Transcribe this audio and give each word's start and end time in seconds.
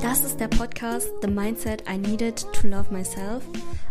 Das 0.00 0.24
ist 0.24 0.40
der 0.40 0.48
Podcast 0.48 1.08
The 1.20 1.28
Mindset 1.28 1.84
I 1.86 1.98
Needed 1.98 2.46
to 2.54 2.66
Love 2.66 2.90
Myself. 2.90 3.44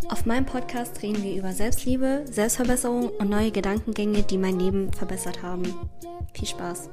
Auf 0.08 0.26
meinem 0.26 0.44
Podcast 0.44 1.00
reden 1.02 1.22
wir 1.22 1.36
über 1.36 1.52
Selbstliebe, 1.52 2.24
Selbstverbesserung 2.28 3.10
und 3.10 3.30
neue 3.30 3.52
Gedankengänge, 3.52 4.24
die 4.24 4.38
mein 4.38 4.58
Leben 4.58 4.92
verbessert 4.92 5.42
haben. 5.42 5.62
Viel 6.34 6.48
Spaß! 6.48 6.90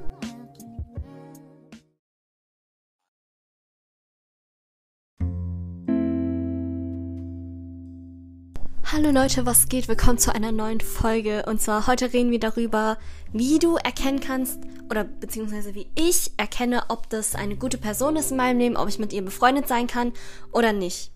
Hallo 9.08 9.22
Leute, 9.22 9.46
was 9.46 9.70
geht? 9.70 9.88
Willkommen 9.88 10.18
zu 10.18 10.34
einer 10.34 10.52
neuen 10.52 10.82
Folge. 10.82 11.46
Und 11.46 11.62
zwar 11.62 11.86
heute 11.86 12.12
reden 12.12 12.30
wir 12.30 12.40
darüber, 12.40 12.98
wie 13.32 13.58
du 13.58 13.76
erkennen 13.76 14.20
kannst, 14.20 14.58
oder 14.90 15.02
beziehungsweise 15.04 15.74
wie 15.74 15.86
ich 15.94 16.32
erkenne, 16.36 16.82
ob 16.88 17.08
das 17.08 17.34
eine 17.34 17.56
gute 17.56 17.78
Person 17.78 18.16
ist 18.16 18.32
in 18.32 18.36
meinem 18.36 18.58
Leben, 18.58 18.76
ob 18.76 18.86
ich 18.86 18.98
mit 18.98 19.14
ihr 19.14 19.24
befreundet 19.24 19.66
sein 19.66 19.86
kann 19.86 20.12
oder 20.52 20.74
nicht. 20.74 21.10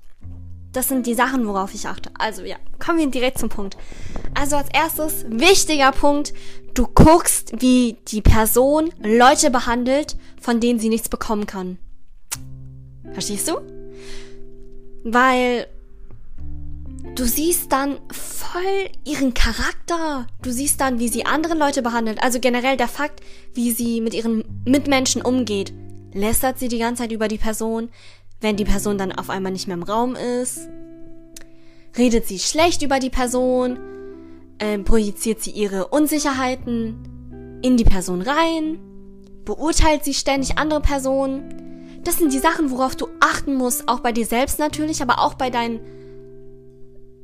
Das 0.73 0.89
sind 0.89 1.07
die 1.07 1.13
Sachen, 1.13 1.47
worauf 1.47 1.75
ich 1.75 1.87
achte. 1.87 2.11
Also 2.19 2.45
ja, 2.45 2.57
kommen 2.79 2.99
wir 2.99 3.09
direkt 3.09 3.39
zum 3.39 3.51
Punkt. 3.51 3.77
Also 4.35 4.57
als 4.57 4.71
erstes, 4.73 5.27
wichtiger 5.29 5.93
Punkt, 5.93 6.33
du 6.73 6.87
guckst, 6.87 7.61
wie 7.61 7.99
die 8.09 8.23
Person 8.23 8.89
Leute 9.03 9.51
behandelt, 9.51 10.17
von 10.41 10.61
denen 10.61 10.79
sie 10.79 10.89
nichts 10.89 11.11
bekommen 11.11 11.47
kann. 11.47 11.77
Verstehst 13.13 13.51
du? 13.51 13.61
Weil 15.05 15.67
du 17.15 17.25
siehst 17.25 17.73
dann 17.73 17.99
voll 18.11 18.89
ihren 19.05 19.35
Charakter. 19.35 20.27
Du 20.43 20.51
siehst 20.51 20.81
dann, 20.81 20.99
wie 20.99 21.09
sie 21.09 21.27
andere 21.27 21.55
Leute 21.55 21.83
behandelt. 21.83 22.23
Also 22.23 22.41
generell 22.41 22.77
der 22.77 22.89
Fakt, 22.89 23.21
wie 23.55 23.71
sie 23.73 24.01
mit 24.01 24.15
ihren 24.15 24.45
Mitmenschen 24.65 25.23
umgeht. 25.23 25.73
Lästert 26.13 26.59
sie 26.59 26.69
die 26.69 26.79
ganze 26.79 27.03
Zeit 27.03 27.13
über 27.13 27.29
die 27.29 27.39
Person, 27.39 27.89
wenn 28.41 28.57
die 28.57 28.65
Person 28.65 28.99
dann 28.99 29.13
auf 29.13 29.31
einmal 29.31 29.53
nicht 29.53 29.67
mehr 29.67 29.77
im 29.77 29.83
Raum 29.83 30.15
ist? 30.15 30.69
Redet 31.97 32.27
sie 32.27 32.39
schlecht 32.39 32.83
über 32.83 32.99
die 32.99 33.11
Person? 33.11 33.79
Äh, 34.59 34.79
projiziert 34.79 35.43
sie 35.43 35.51
ihre 35.51 35.89
Unsicherheiten 35.89 37.61
in 37.63 37.77
die 37.77 37.85
Person 37.85 38.23
rein? 38.23 38.79
Beurteilt 39.45 40.05
sie 40.05 40.15
ständig 40.15 40.59
andere 40.59 40.81
Personen? 40.81 42.01
Das 42.05 42.19
sind 42.19 42.33
die 42.33 42.39
Sachen, 42.39 42.71
worauf 42.71 42.97
du 42.97 43.09
achten 43.21 43.55
musst, 43.55 43.89
auch 43.89 44.01
bei 44.01 44.13
dir 44.13 44.27
selbst 44.27 44.59
natürlich, 44.59 45.03
aber 45.03 45.21
auch 45.21 45.35
bei 45.35 45.51
deinen 45.51 45.81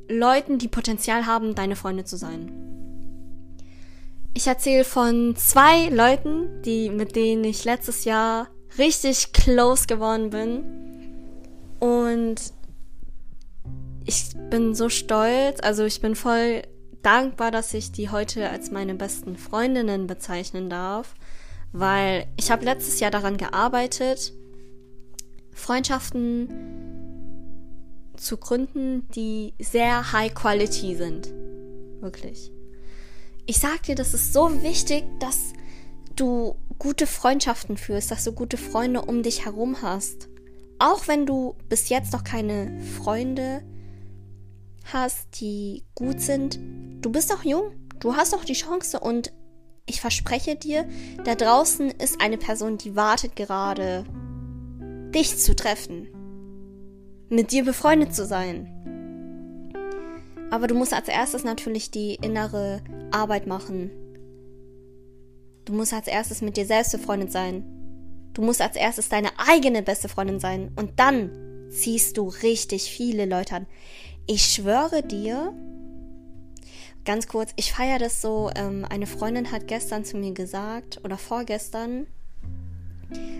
Leuten, 0.09 0.57
die 0.57 0.67
Potenzial 0.67 1.25
haben, 1.25 1.55
deine 1.55 1.75
Freunde 1.75 2.03
zu 2.03 2.17
sein. 2.17 2.51
Ich 4.33 4.47
erzähle 4.47 4.83
von 4.83 5.35
zwei 5.35 5.89
Leuten, 5.89 6.61
die, 6.63 6.89
mit 6.89 7.15
denen 7.15 7.43
ich 7.43 7.65
letztes 7.65 8.05
Jahr 8.05 8.47
richtig 8.77 9.33
close 9.33 9.87
geworden 9.87 10.29
bin. 10.29 10.63
Und 11.79 12.35
ich 14.05 14.29
bin 14.49 14.73
so 14.75 14.89
stolz, 14.89 15.59
also 15.61 15.83
ich 15.85 16.01
bin 16.01 16.15
voll 16.15 16.63
dankbar, 17.01 17.51
dass 17.51 17.73
ich 17.73 17.91
die 17.91 18.09
heute 18.09 18.49
als 18.49 18.71
meine 18.71 18.95
besten 18.95 19.37
Freundinnen 19.37 20.07
bezeichnen 20.07 20.69
darf, 20.69 21.13
weil 21.71 22.25
ich 22.37 22.51
habe 22.51 22.65
letztes 22.65 22.99
Jahr 22.99 23.11
daran 23.11 23.37
gearbeitet, 23.37 24.33
Freundschaften 25.53 26.88
zu 28.19 28.37
gründen, 28.37 29.07
die 29.09 29.53
sehr 29.59 30.11
high 30.11 30.33
quality 30.33 30.95
sind. 30.95 31.33
Wirklich. 32.01 32.51
Ich 33.45 33.59
sag 33.59 33.83
dir, 33.83 33.95
das 33.95 34.13
ist 34.13 34.33
so 34.33 34.61
wichtig, 34.61 35.03
dass 35.19 35.53
du 36.15 36.55
gute 36.77 37.07
Freundschaften 37.07 37.77
führst, 37.77 38.11
dass 38.11 38.23
du 38.23 38.31
gute 38.31 38.57
Freunde 38.57 39.01
um 39.01 39.23
dich 39.23 39.45
herum 39.45 39.81
hast. 39.81 40.29
Auch 40.77 41.07
wenn 41.07 41.25
du 41.25 41.55
bis 41.67 41.89
jetzt 41.89 42.13
noch 42.13 42.23
keine 42.23 42.79
Freunde 42.97 43.63
hast, 44.85 45.41
die 45.41 45.83
gut 45.95 46.21
sind, 46.21 46.59
du 47.01 47.11
bist 47.11 47.31
doch 47.31 47.43
jung, 47.43 47.71
du 47.99 48.15
hast 48.15 48.33
doch 48.33 48.45
die 48.45 48.53
Chance 48.53 48.99
und 48.99 49.33
ich 49.85 49.99
verspreche 49.99 50.55
dir, 50.55 50.87
da 51.25 51.35
draußen 51.35 51.89
ist 51.89 52.21
eine 52.21 52.37
Person, 52.37 52.77
die 52.77 52.95
wartet 52.95 53.35
gerade, 53.35 54.05
dich 55.13 55.37
zu 55.37 55.55
treffen 55.55 56.07
mit 57.29 57.51
dir 57.51 57.63
befreundet 57.63 58.13
zu 58.13 58.25
sein. 58.25 58.75
Aber 60.51 60.67
du 60.67 60.75
musst 60.75 60.93
als 60.93 61.07
erstes 61.07 61.43
natürlich 61.43 61.91
die 61.91 62.15
innere 62.15 62.81
Arbeit 63.11 63.45
machen. 63.45 63.91
Du 65.65 65.73
musst 65.73 65.93
als 65.93 66.07
erstes 66.07 66.41
mit 66.41 66.57
dir 66.57 66.65
selbst 66.65 66.91
befreundet 66.91 67.31
sein. 67.31 67.63
Du 68.33 68.41
musst 68.41 68.61
als 68.61 68.75
erstes 68.75 69.09
deine 69.09 69.29
eigene 69.37 69.83
beste 69.83 70.09
Freundin 70.09 70.39
sein. 70.39 70.71
Und 70.75 70.99
dann 70.99 71.69
ziehst 71.69 72.17
du 72.17 72.29
richtig 72.29 72.89
viele 72.89 73.25
Leute 73.25 73.57
an. 73.57 73.67
Ich 74.25 74.45
schwöre 74.45 75.03
dir, 75.03 75.53
ganz 77.05 77.27
kurz, 77.27 77.51
ich 77.55 77.71
feiere 77.71 77.99
das 77.99 78.21
so. 78.21 78.49
Ähm, 78.55 78.85
eine 78.89 79.07
Freundin 79.07 79.51
hat 79.51 79.67
gestern 79.67 80.03
zu 80.03 80.17
mir 80.17 80.33
gesagt, 80.33 81.01
oder 81.03 81.17
vorgestern, 81.17 82.07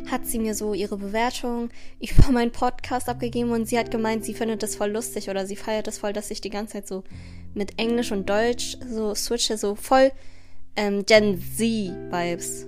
hat 0.10 0.26
sie 0.26 0.40
mir 0.40 0.56
so 0.56 0.74
ihre 0.74 0.98
Bewertung 0.98 1.70
über 2.00 2.32
meinen 2.32 2.52
Podcast 2.52 3.10
abgegeben 3.10 3.52
und 3.52 3.68
sie 3.68 3.78
hat 3.78 3.92
gemeint, 3.92 4.26
sie 4.26 4.34
findet 4.34 4.64
das 4.64 4.76
voll 4.76 4.92
lustig 4.92 5.30
oder 5.30 5.46
sie 5.46 5.56
feiert 5.56 5.88
das 5.88 6.00
voll, 6.00 6.14
dass 6.14 6.32
ich 6.32 6.42
die 6.42 6.50
ganze 6.50 6.74
Zeit 6.74 6.88
so 6.88 7.04
mit 7.54 7.80
Englisch 7.80 8.12
und 8.12 8.30
Deutsch 8.30 8.78
so 8.88 9.14
switche, 9.16 9.58
so 9.58 9.76
voll 9.76 10.12
ähm, 10.76 11.06
Gen 11.06 11.40
Z-Vibes. 11.40 12.66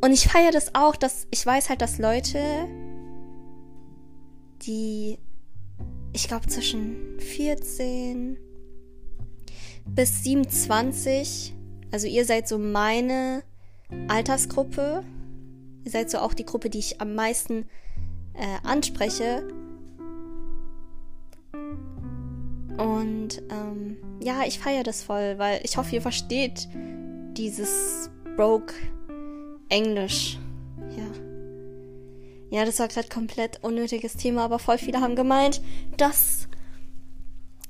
Und 0.00 0.12
ich 0.12 0.28
feiere 0.28 0.52
das 0.52 0.74
auch, 0.74 0.96
dass 0.96 1.26
ich 1.30 1.44
weiß 1.44 1.68
halt, 1.68 1.80
dass 1.80 1.98
Leute, 1.98 2.38
die, 4.62 5.18
ich 6.12 6.28
glaube, 6.28 6.46
zwischen 6.48 7.18
14 7.18 8.38
bis 9.86 10.24
27, 10.24 11.54
also 11.92 12.06
ihr 12.06 12.24
seid 12.24 12.48
so 12.48 12.58
meine 12.58 13.42
Altersgruppe, 14.08 15.04
Ihr 15.86 15.92
seid 15.92 16.10
so 16.10 16.18
auch 16.18 16.34
die 16.34 16.44
Gruppe, 16.44 16.68
die 16.68 16.80
ich 16.80 17.00
am 17.00 17.14
meisten 17.14 17.68
äh, 18.34 18.66
anspreche. 18.66 19.46
Und 22.76 23.40
ähm, 23.50 23.96
ja, 24.20 24.42
ich 24.44 24.58
feiere 24.58 24.82
das 24.82 25.04
voll, 25.04 25.38
weil 25.38 25.60
ich 25.62 25.76
hoffe, 25.76 25.94
ihr 25.94 26.02
versteht 26.02 26.66
dieses 27.36 28.10
Broke 28.36 28.74
Englisch. 29.68 30.40
Ja. 30.96 32.58
Ja, 32.58 32.64
das 32.64 32.80
war 32.80 32.88
gerade 32.88 33.08
komplett 33.08 33.62
unnötiges 33.62 34.14
Thema, 34.14 34.44
aber 34.44 34.58
voll 34.58 34.78
viele 34.78 35.00
haben 35.00 35.14
gemeint, 35.14 35.60
dass 35.98 36.48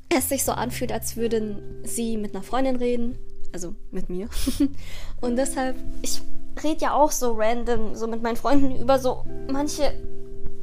es 0.08 0.30
sich 0.30 0.42
so 0.42 0.52
anfühlt, 0.52 0.90
als 0.90 1.18
würden 1.18 1.82
sie 1.84 2.16
mit 2.16 2.34
einer 2.34 2.42
Freundin 2.42 2.76
reden. 2.76 3.18
Also 3.52 3.74
mit 3.90 4.08
mir. 4.08 4.30
Und 5.20 5.36
deshalb, 5.36 5.76
ich 6.00 6.22
rede 6.66 6.82
ja 6.82 6.92
auch 6.92 7.10
so 7.10 7.32
random, 7.32 7.94
so 7.94 8.06
mit 8.06 8.22
meinen 8.22 8.36
Freunden 8.36 8.76
über 8.76 8.98
so 8.98 9.24
manche, 9.50 9.94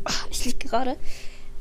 ich 0.30 0.46
lieg 0.46 0.60
gerade, 0.60 0.98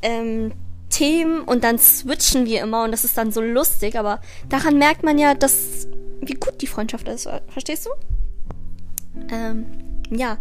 ähm, 0.03 0.53
Themen 0.91 1.43
und 1.43 1.65
dann 1.65 1.79
switchen 1.79 2.45
wir 2.45 2.61
immer 2.61 2.85
und 2.85 2.93
das 2.93 3.05
ist 3.05 3.17
dann 3.17 3.33
so 3.33 3.41
lustig, 3.41 3.99
aber 3.99 4.21
daran 4.49 4.77
merkt 4.77 5.03
man 5.03 5.19
ja, 5.19 5.35
dass, 5.35 5.89
wie 6.21 6.35
gut 6.35 6.61
die 6.61 6.67
Freundschaft 6.67 7.09
ist, 7.09 7.29
verstehst 7.49 7.87
du? 7.87 7.91
Ähm, 9.33 9.67
ja. 10.11 10.39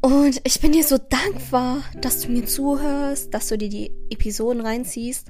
Und 0.00 0.40
ich 0.44 0.60
bin 0.60 0.70
dir 0.70 0.84
so 0.84 0.98
dankbar, 0.98 1.82
dass 2.00 2.20
du 2.20 2.30
mir 2.30 2.46
zuhörst, 2.46 3.34
dass 3.34 3.48
du 3.48 3.58
dir 3.58 3.68
die 3.68 3.90
Episoden 4.08 4.60
reinziehst. 4.60 5.28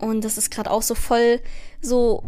Und 0.00 0.24
das 0.24 0.36
ist 0.36 0.50
gerade 0.50 0.70
auch 0.70 0.82
so 0.82 0.96
voll 0.96 1.40
so, 1.80 2.24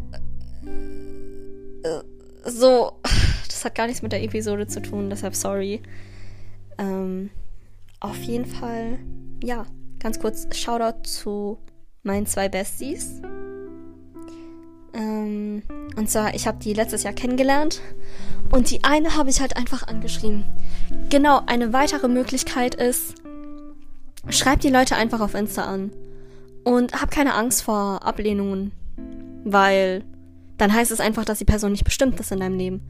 äh, 1.83 2.01
so, 2.45 2.93
das 3.61 3.67
hat 3.67 3.75
gar 3.75 3.87
nichts 3.87 4.01
mit 4.01 4.13
der 4.13 4.23
Episode 4.23 4.67
zu 4.67 4.81
tun, 4.81 5.11
deshalb 5.11 5.35
sorry. 5.35 5.83
Ähm, 6.79 7.29
auf 8.01 8.17
jeden 8.23 8.47
Fall, 8.47 8.99
ja, 9.45 9.67
ganz 9.99 10.19
kurz 10.19 10.49
Shoutout 10.57 11.03
zu 11.03 11.59
meinen 12.03 12.25
zwei 12.25 12.49
Besties. 12.49 13.21
Ähm, 14.95 15.63
und 15.95 16.09
zwar, 16.09 16.35
ich 16.35 16.47
habe 16.47 16.57
die 16.59 16.73
letztes 16.73 17.03
Jahr 17.03 17.13
kennengelernt 17.13 17.83
und 18.51 18.71
die 18.71 18.83
eine 18.83 19.15
habe 19.15 19.29
ich 19.29 19.43
halt 19.43 19.59
einfach 19.59 19.87
angeschrieben. 19.87 20.45
Genau, 21.11 21.43
eine 21.45 21.75
weitere 21.75 22.09
Möglichkeit 22.09 22.75
ist, 22.75 23.17
schreib 24.31 24.61
die 24.61 24.71
Leute 24.71 24.97
einfach 24.97 25.21
auf 25.21 25.35
Insta 25.35 25.65
an 25.65 25.93
und 26.65 26.99
hab 26.99 27.11
keine 27.11 27.35
Angst 27.35 27.63
vor 27.63 28.07
Ablehnungen, 28.07 28.73
weil 29.45 30.03
dann 30.57 30.73
heißt 30.73 30.93
es 30.93 31.01
einfach, 31.01 31.27
dass 31.27 31.39
die 31.39 31.45
Person 31.45 31.73
nicht 31.73 31.85
bestimmt 31.85 32.19
ist 32.21 32.33
in 32.33 32.41
deinem 32.41 32.57
Leben 32.57 32.81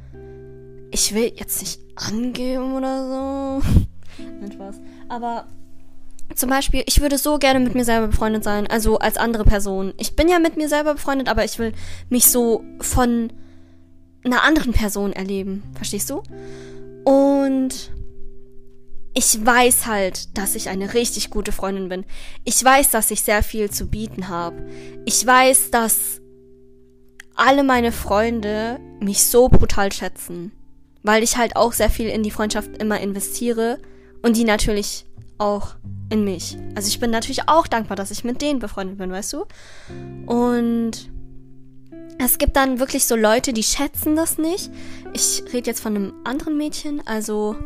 ich 0.90 1.14
will 1.14 1.32
jetzt 1.36 1.60
nicht 1.60 1.80
angeben 1.96 2.74
oder 2.74 3.60
so. 3.62 3.68
Nein, 4.40 4.52
Spaß. 4.52 4.76
Aber 5.08 5.46
zum 6.34 6.48
Beispiel, 6.48 6.82
ich 6.86 7.00
würde 7.00 7.18
so 7.18 7.38
gerne 7.38 7.60
mit 7.60 7.74
mir 7.74 7.84
selber 7.84 8.08
befreundet 8.08 8.44
sein, 8.44 8.66
also 8.66 8.98
als 8.98 9.16
andere 9.16 9.44
Person. 9.44 9.94
Ich 9.96 10.14
bin 10.14 10.28
ja 10.28 10.38
mit 10.38 10.56
mir 10.56 10.68
selber 10.68 10.94
befreundet, 10.94 11.28
aber 11.28 11.44
ich 11.44 11.58
will 11.58 11.72
mich 12.08 12.26
so 12.26 12.64
von 12.80 13.32
einer 14.24 14.42
anderen 14.42 14.72
Person 14.72 15.12
erleben. 15.12 15.62
Verstehst 15.74 16.10
du? 16.10 16.22
Und 17.04 17.90
ich 19.14 19.44
weiß 19.44 19.86
halt, 19.86 20.36
dass 20.38 20.54
ich 20.54 20.68
eine 20.68 20.94
richtig 20.94 21.30
gute 21.30 21.52
Freundin 21.52 21.88
bin. 21.88 22.04
Ich 22.44 22.62
weiß, 22.62 22.90
dass 22.90 23.10
ich 23.10 23.22
sehr 23.22 23.42
viel 23.42 23.70
zu 23.70 23.86
bieten 23.86 24.28
habe. 24.28 24.68
Ich 25.04 25.26
weiß, 25.26 25.70
dass 25.70 26.20
alle 27.34 27.64
meine 27.64 27.90
Freunde 27.90 28.78
mich 29.00 29.24
so 29.24 29.48
brutal 29.48 29.90
schätzen, 29.92 30.52
weil 31.02 31.22
ich 31.22 31.36
halt 31.36 31.56
auch 31.56 31.72
sehr 31.72 31.90
viel 31.90 32.08
in 32.08 32.22
die 32.22 32.30
Freundschaft 32.30 32.76
immer 32.78 33.00
investiere 33.00 33.78
und 34.22 34.36
die 34.36 34.44
natürlich 34.44 35.06
auch 35.38 35.76
in 36.10 36.24
mich. 36.24 36.56
Also 36.74 36.88
ich 36.88 37.00
bin 37.00 37.10
natürlich 37.10 37.48
auch 37.48 37.66
dankbar, 37.66 37.96
dass 37.96 38.10
ich 38.10 38.24
mit 38.24 38.42
denen 38.42 38.58
befreundet 38.58 38.98
bin, 38.98 39.10
weißt 39.10 39.32
du? 39.32 39.44
Und 40.26 41.10
es 42.18 42.36
gibt 42.36 42.56
dann 42.56 42.78
wirklich 42.78 43.06
so 43.06 43.16
Leute, 43.16 43.52
die 43.52 43.62
schätzen 43.62 44.16
das 44.16 44.36
nicht. 44.36 44.70
Ich 45.14 45.42
rede 45.52 45.70
jetzt 45.70 45.80
von 45.80 45.96
einem 45.96 46.12
anderen 46.24 46.56
Mädchen, 46.56 47.02
also 47.06 47.56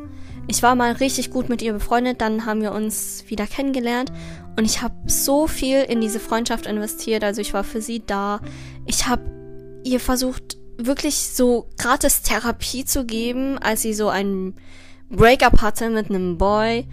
ich 0.47 0.63
war 0.63 0.75
mal 0.75 0.93
richtig 0.93 1.31
gut 1.31 1.49
mit 1.49 1.63
ihr 1.63 1.73
befreundet, 1.73 2.21
dann 2.21 2.47
haben 2.47 2.61
wir 2.61 2.73
uns 2.73 3.25
wieder 3.29 3.47
kennengelernt 3.47 4.13
und 4.57 4.65
ich 4.65 4.83
habe 4.83 4.95
so 5.07 5.47
viel 5.47 5.83
in 5.83 6.01
diese 6.01 6.21
Freundschaft 6.21 6.67
investiert, 6.67 7.25
also 7.25 7.41
ich 7.41 7.55
war 7.55 7.65
für 7.65 7.81
sie 7.81 8.05
da. 8.05 8.41
Ich 8.87 9.09
habe 9.09 9.23
ihr 9.85 10.01
versucht 10.01 10.59
wirklich 10.77 11.15
so 11.17 11.69
gratis 11.79 12.23
Therapie 12.23 12.85
zu 12.85 13.05
geben, 13.05 13.59
als 13.59 13.83
sie 13.83 13.95
so 13.95 14.09
ein 14.09 14.55
Breakup 15.11 15.61
hatte 15.61 15.91
mit 15.91 16.11
einem 16.11 16.39
Boy. 16.39 16.87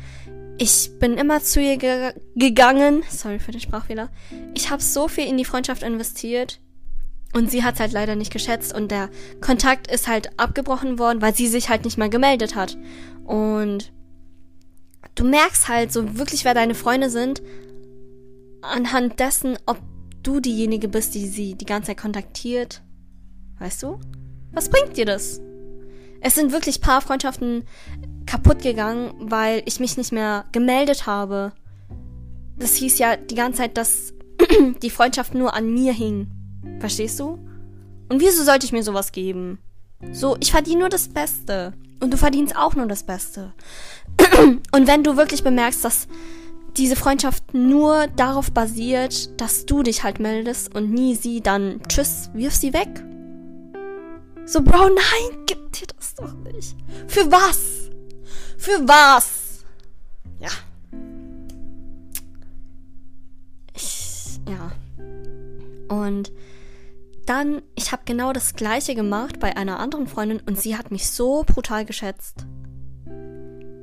Ich 0.57 0.92
bin 1.00 1.18
immer 1.18 1.42
zu 1.42 1.60
ihr 1.60 1.78
ge 1.78 2.13
gegangen. 2.36 3.04
Sorry 3.10 3.39
für 3.39 3.51
den 3.51 3.62
Sprachfehler. 3.62 4.10
Ich 4.54 4.69
habe 4.69 4.81
so 4.81 5.07
viel 5.07 5.28
in 5.28 5.38
die 5.38 5.45
Freundschaft 5.45 5.83
investiert. 5.83 6.60
Und 7.33 7.50
sie 7.50 7.63
hat 7.63 7.80
halt 7.80 7.94
leider 7.94 8.16
nicht 8.16 8.31
geschätzt 8.31 8.75
und 8.75 8.92
der 8.92 9.10
Kontakt 9.39 9.89
ist 9.89 10.07
halt 10.07 10.38
abgebrochen 10.38 11.00
worden, 11.00 11.22
weil 11.22 11.34
sie 11.34 11.48
sich 11.48 11.69
halt 11.69 11.86
nicht 11.86 11.98
mal 11.98 12.10
gemeldet 12.10 12.56
hat. 12.56 12.77
Und 13.24 13.94
du 15.16 15.24
merkst 15.24 15.69
halt 15.69 15.94
so 15.94 16.18
wirklich, 16.18 16.44
wer 16.44 16.54
deine 16.54 16.75
Freunde 16.75 17.10
sind, 17.10 17.42
anhand 18.62 19.19
dessen, 19.19 19.57
ob 19.66 19.80
du 20.24 20.42
diejenige 20.42 20.89
bist, 20.89 21.16
die 21.16 21.27
sie 21.27 21.56
die 21.56 21.66
ganze 21.66 21.88
Zeit 21.88 21.98
kontaktiert. 21.98 22.81
Weißt 23.62 23.84
du? 23.84 24.00
Was 24.54 24.69
bringt 24.69 24.98
dir 24.98 25.06
das? 25.06 25.40
Es 26.19 26.34
sind 26.34 26.52
wirklich 26.52 26.81
paar 26.81 27.00
Freundschaften 27.00 27.63
kaputt 28.25 28.63
gegangen, 28.63 29.13
weil 29.19 29.62
ich 29.66 29.80
mich 29.80 29.98
nicht 29.98 30.12
mehr 30.12 30.46
gemeldet 30.52 31.06
habe. 31.06 31.54
Das 32.58 32.74
hieß 32.75 32.98
ja 32.98 33.16
die 33.16 33.36
ganze 33.36 33.60
Zeit, 33.60 33.78
dass 33.78 34.13
die 34.81 34.90
Freundschaft 34.90 35.36
nur 35.36 35.54
an 35.54 35.72
mir 35.72 35.94
hing. 35.94 36.31
Verstehst 36.80 37.19
du? 37.19 37.38
Und 38.10 38.19
wieso 38.19 38.44
sollte 38.44 38.66
ich 38.66 38.72
mir 38.72 38.81
sowas 38.81 39.12
geben? 39.12 39.60
So, 40.12 40.38
ich 40.40 40.52
verdiene 40.52 40.80
nur 40.80 40.90
das 40.90 41.08
Beste. 41.08 41.74
Und 42.00 42.12
du 42.12 42.18
verdienst 42.18 42.56
auch 42.56 42.74
nur 42.74 42.88
das 42.88 43.04
Beste. 43.04 43.54
Und 44.72 44.88
wenn 44.88 45.04
du 45.04 45.18
wirklich 45.18 45.44
bemerkst, 45.44 45.86
dass 45.86 46.08
diese 46.78 46.96
Freundschaft 46.96 47.54
nur 47.54 48.08
darauf 48.08 48.52
basiert, 48.52 49.40
dass 49.40 49.68
du 49.68 49.84
dich 49.84 50.04
halt 50.04 50.19
meldest 50.19 50.74
und 50.74 50.90
nie 50.90 51.16
sie, 51.16 51.42
dann 51.42 51.81
tschüss, 51.88 52.31
wirf 52.34 52.56
sie 52.56 52.74
weg. 52.74 53.04
So, 54.51 54.62
Bro, 54.62 54.89
nein, 54.89 55.45
gib 55.45 55.71
dir 55.71 55.88
das 55.95 56.13
doch 56.13 56.33
nicht. 56.33 56.75
Für 57.07 57.31
was? 57.31 57.89
Für 58.57 58.86
was? 58.86 59.63
Ja. 60.42 60.50
Ich, 63.74 64.42
ja. 64.45 64.74
Und 65.88 66.33
dann, 67.25 67.62
ich 67.75 67.94
habe 67.94 68.01
genau 68.03 68.33
das 68.33 68.53
gleiche 68.53 68.94
gemacht 68.94 69.39
bei 69.39 69.56
einer 69.56 69.80
anderen 69.80 70.07
Freundin 70.07 70.42
und 70.45 70.59
sie 70.59 70.75
hat 70.75 70.92
mich 70.92 71.09
so 71.09 71.45
brutal 71.48 71.86
geschätzt. 71.86 72.45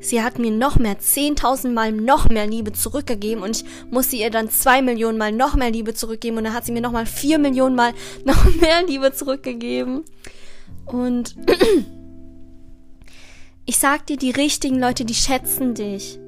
Sie 0.00 0.22
hat 0.22 0.38
mir 0.38 0.50
noch 0.50 0.78
mehr, 0.78 0.98
10.000 0.98 1.72
Mal 1.72 1.92
noch 1.92 2.28
mehr 2.28 2.46
Liebe 2.46 2.74
zurückgegeben 2.74 3.42
und 3.42 3.56
ich 3.56 3.64
musste 3.90 4.16
ihr 4.16 4.28
dann 4.28 4.50
zwei 4.50 4.82
Millionen 4.82 5.16
Mal 5.16 5.32
noch 5.32 5.54
mehr 5.54 5.70
Liebe 5.70 5.94
zurückgeben 5.94 6.36
und 6.36 6.44
dann 6.44 6.52
hat 6.52 6.66
sie 6.66 6.72
mir 6.72 6.82
noch 6.82 6.92
mal 6.92 7.06
vier 7.06 7.38
Millionen 7.38 7.74
Mal 7.74 7.94
noch 8.26 8.44
mehr 8.56 8.82
Liebe 8.86 9.14
zurückgegeben. 9.14 10.04
Und 10.92 11.36
ich 13.64 13.78
sag 13.78 14.06
dir, 14.06 14.16
die 14.16 14.30
richtigen 14.30 14.78
Leute, 14.78 15.04
die 15.04 15.14
schätzen 15.14 15.74
dich. 15.74 16.18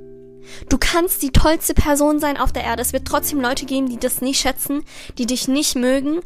Du 0.68 0.78
kannst 0.78 1.22
die 1.22 1.30
tollste 1.30 1.74
Person 1.74 2.18
sein 2.18 2.36
auf 2.36 2.52
der 2.52 2.64
Erde. 2.64 2.82
Es 2.82 2.92
wird 2.92 3.06
trotzdem 3.06 3.40
Leute 3.40 3.66
geben, 3.66 3.88
die 3.88 3.98
das 3.98 4.20
nicht 4.20 4.40
schätzen, 4.40 4.82
die 5.18 5.26
dich 5.26 5.48
nicht 5.48 5.76
mögen, 5.76 6.20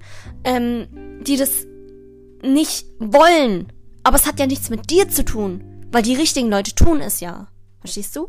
ähm, 0.44 0.88
die 1.22 1.36
das 1.36 1.66
nicht 2.42 2.86
wollen. 2.98 3.72
Aber 4.02 4.16
es 4.16 4.26
hat 4.26 4.38
ja 4.38 4.46
nichts 4.46 4.70
mit 4.70 4.90
dir 4.90 5.08
zu 5.08 5.24
tun, 5.24 5.64
weil 5.90 6.02
die 6.02 6.14
richtigen 6.14 6.50
Leute 6.50 6.74
tun 6.74 7.00
es 7.00 7.20
ja. 7.20 7.48
Verstehst 7.80 8.16
du? 8.16 8.28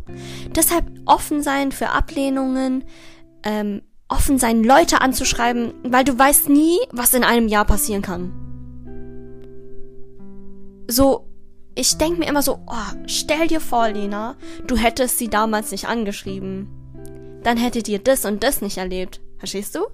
Deshalb 0.53 0.85
offen 1.05 1.41
sein 1.41 1.71
für 1.71 1.89
Ablehnungen, 1.89 2.83
ähm, 3.43 3.81
offen 4.07 4.37
sein, 4.37 4.63
Leute 4.63 5.01
anzuschreiben, 5.01 5.73
weil 5.83 6.03
du 6.03 6.17
weißt 6.17 6.49
nie, 6.49 6.77
was 6.91 7.13
in 7.13 7.23
einem 7.23 7.47
Jahr 7.47 7.65
passieren 7.65 8.01
kann. 8.01 8.44
So, 10.87 11.27
ich 11.75 11.97
denke 11.97 12.19
mir 12.19 12.27
immer 12.27 12.41
so, 12.41 12.59
oh, 12.67 12.95
stell 13.07 13.47
dir 13.47 13.59
vor, 13.59 13.89
Lena, 13.89 14.35
du 14.65 14.77
hättest 14.77 15.17
sie 15.17 15.29
damals 15.29 15.71
nicht 15.71 15.87
angeschrieben. 15.87 16.69
Dann 17.43 17.57
hättet 17.57 17.87
ihr 17.87 17.99
das 17.99 18.25
und 18.25 18.43
das 18.43 18.61
nicht 18.61 18.77
erlebt. 18.77 19.21
Verstehst 19.37 19.75
du? 19.75 19.85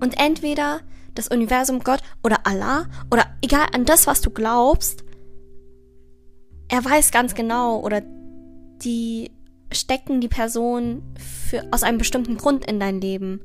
Und 0.00 0.18
entweder 0.18 0.80
das 1.14 1.28
Universum, 1.28 1.80
Gott 1.80 2.00
oder 2.22 2.46
Allah 2.46 2.86
oder 3.10 3.26
egal 3.42 3.66
an 3.72 3.84
das, 3.84 4.06
was 4.06 4.20
du 4.20 4.30
glaubst, 4.30 5.04
er 6.68 6.84
weiß 6.84 7.10
ganz 7.10 7.34
genau 7.34 7.80
oder 7.80 8.02
die 8.82 9.30
stecken 9.72 10.20
die 10.20 10.28
Person 10.28 11.02
für, 11.18 11.64
aus 11.70 11.82
einem 11.82 11.98
bestimmten 11.98 12.36
Grund 12.36 12.66
in 12.66 12.80
dein 12.80 13.00
Leben. 13.00 13.40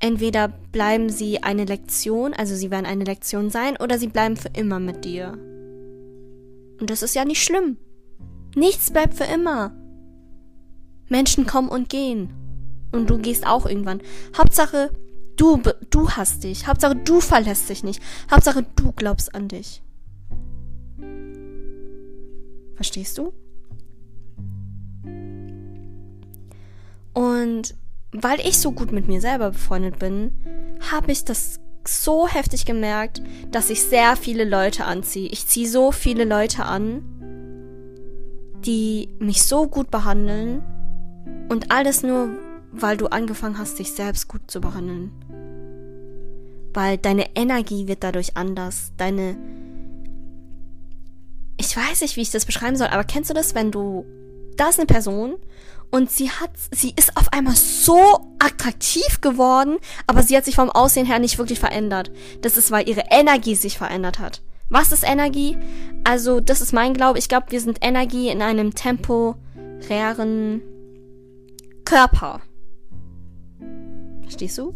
Entweder 0.00 0.48
bleiben 0.48 1.10
sie 1.10 1.42
eine 1.42 1.64
Lektion, 1.64 2.32
also 2.32 2.54
sie 2.54 2.70
werden 2.70 2.86
eine 2.86 3.04
Lektion 3.04 3.50
sein, 3.50 3.76
oder 3.76 3.98
sie 3.98 4.06
bleiben 4.06 4.36
für 4.36 4.50
immer 4.54 4.78
mit 4.78 5.04
dir. 5.04 5.32
Und 6.80 6.88
das 6.90 7.02
ist 7.02 7.14
ja 7.14 7.24
nicht 7.24 7.42
schlimm. 7.42 7.76
Nichts 8.54 8.92
bleibt 8.92 9.14
für 9.14 9.24
immer. 9.24 9.72
Menschen 11.08 11.46
kommen 11.46 11.68
und 11.68 11.88
gehen. 11.88 12.30
Und 12.92 13.10
du 13.10 13.18
gehst 13.18 13.46
auch 13.46 13.66
irgendwann. 13.66 14.00
Hauptsache, 14.36 14.90
du, 15.36 15.60
du 15.90 16.10
hast 16.10 16.44
dich. 16.44 16.68
Hauptsache, 16.68 16.94
du 16.94 17.20
verlässt 17.20 17.68
dich 17.68 17.82
nicht. 17.82 18.00
Hauptsache, 18.30 18.64
du 18.76 18.92
glaubst 18.92 19.34
an 19.34 19.48
dich. 19.48 19.82
Verstehst 22.76 23.18
du? 23.18 23.32
Und 27.14 27.74
weil 28.12 28.40
ich 28.40 28.58
so 28.58 28.72
gut 28.72 28.92
mit 28.92 29.08
mir 29.08 29.20
selber 29.20 29.50
befreundet 29.50 29.98
bin, 29.98 30.32
habe 30.90 31.12
ich 31.12 31.24
das 31.24 31.60
so 31.86 32.28
heftig 32.28 32.64
gemerkt, 32.64 33.22
dass 33.50 33.70
ich 33.70 33.82
sehr 33.82 34.16
viele 34.16 34.44
Leute 34.44 34.84
anziehe. 34.84 35.28
Ich 35.28 35.46
ziehe 35.46 35.68
so 35.68 35.92
viele 35.92 36.24
Leute 36.24 36.64
an, 36.64 37.02
die 38.64 39.08
mich 39.18 39.42
so 39.44 39.66
gut 39.66 39.90
behandeln 39.90 40.62
und 41.48 41.70
alles 41.70 42.02
nur, 42.02 42.28
weil 42.72 42.96
du 42.96 43.06
angefangen 43.06 43.58
hast, 43.58 43.78
dich 43.78 43.92
selbst 43.92 44.28
gut 44.28 44.50
zu 44.50 44.60
behandeln. 44.60 45.12
Weil 46.74 46.98
deine 46.98 47.34
Energie 47.34 47.88
wird 47.88 48.04
dadurch 48.04 48.36
anders, 48.36 48.92
deine 48.96 49.36
ich 51.60 51.76
weiß 51.76 52.02
nicht, 52.02 52.16
wie 52.16 52.20
ich 52.20 52.30
das 52.30 52.44
beschreiben 52.44 52.76
soll, 52.76 52.86
aber 52.86 53.02
kennst 53.02 53.30
du 53.30 53.34
das, 53.34 53.54
wenn 53.54 53.72
du 53.72 54.04
da 54.56 54.68
ist 54.68 54.78
eine 54.78 54.86
Person 54.86 55.34
und 55.90 56.10
sie 56.10 56.30
hat, 56.30 56.50
sie 56.70 56.92
ist 56.96 57.16
auf 57.16 57.32
einmal 57.32 57.56
so 57.56 58.34
attraktiv 58.38 59.20
geworden, 59.20 59.78
aber 60.06 60.22
sie 60.22 60.36
hat 60.36 60.44
sich 60.44 60.56
vom 60.56 60.70
Aussehen 60.70 61.06
her 61.06 61.18
nicht 61.18 61.38
wirklich 61.38 61.60
verändert. 61.60 62.10
Das 62.42 62.56
ist, 62.56 62.70
weil 62.70 62.88
ihre 62.88 63.04
Energie 63.10 63.54
sich 63.54 63.78
verändert 63.78 64.18
hat. 64.18 64.42
Was 64.68 64.92
ist 64.92 65.02
Energie? 65.02 65.56
Also, 66.04 66.40
das 66.40 66.60
ist 66.60 66.72
mein 66.72 66.92
Glaube. 66.92 67.18
Ich 67.18 67.28
glaube, 67.28 67.46
wir 67.50 67.60
sind 67.60 67.78
Energie 67.80 68.28
in 68.28 68.42
einem 68.42 68.74
temporären 68.74 70.62
Körper. 71.86 72.42
Verstehst 74.22 74.58
du? 74.58 74.74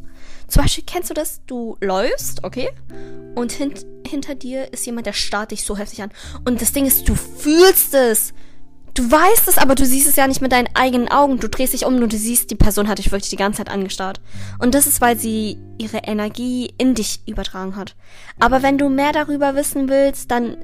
Zum 0.48 0.62
Beispiel 0.62 0.84
kennst 0.86 1.10
du 1.10 1.14
das, 1.14 1.42
du 1.46 1.76
läufst, 1.80 2.42
okay? 2.42 2.70
Und 3.34 3.52
hint, 3.52 3.84
hinter 4.06 4.34
dir 4.34 4.72
ist 4.72 4.86
jemand, 4.86 5.06
der 5.06 5.12
starrt 5.12 5.50
dich 5.50 5.64
so 5.64 5.76
heftig 5.76 6.02
an. 6.02 6.10
Und 6.46 6.62
das 6.62 6.72
Ding 6.72 6.86
ist, 6.86 7.06
du 7.08 7.14
fühlst 7.14 7.92
es. 7.94 8.32
Du 8.94 9.10
weißt 9.10 9.48
es, 9.48 9.56
aber 9.56 9.74
du 9.74 9.86
siehst 9.86 10.06
es 10.06 10.16
ja 10.16 10.26
nicht 10.26 10.42
mit 10.42 10.52
deinen 10.52 10.68
eigenen 10.74 11.08
Augen. 11.08 11.38
Du 11.38 11.48
drehst 11.48 11.72
dich 11.72 11.86
um 11.86 11.96
und 11.96 12.12
du 12.12 12.18
siehst, 12.18 12.50
die 12.50 12.56
Person 12.56 12.88
hat 12.88 12.98
dich 12.98 13.10
wirklich 13.10 13.30
die 13.30 13.36
ganze 13.36 13.58
Zeit 13.58 13.70
angestarrt. 13.70 14.20
Und 14.58 14.74
das 14.74 14.86
ist, 14.86 15.00
weil 15.00 15.18
sie 15.18 15.58
ihre 15.78 15.98
Energie 15.98 16.74
in 16.76 16.94
dich 16.94 17.20
übertragen 17.26 17.76
hat. 17.76 17.96
Aber 18.38 18.62
wenn 18.62 18.76
du 18.76 18.90
mehr 18.90 19.12
darüber 19.12 19.54
wissen 19.54 19.88
willst, 19.88 20.30
dann 20.30 20.58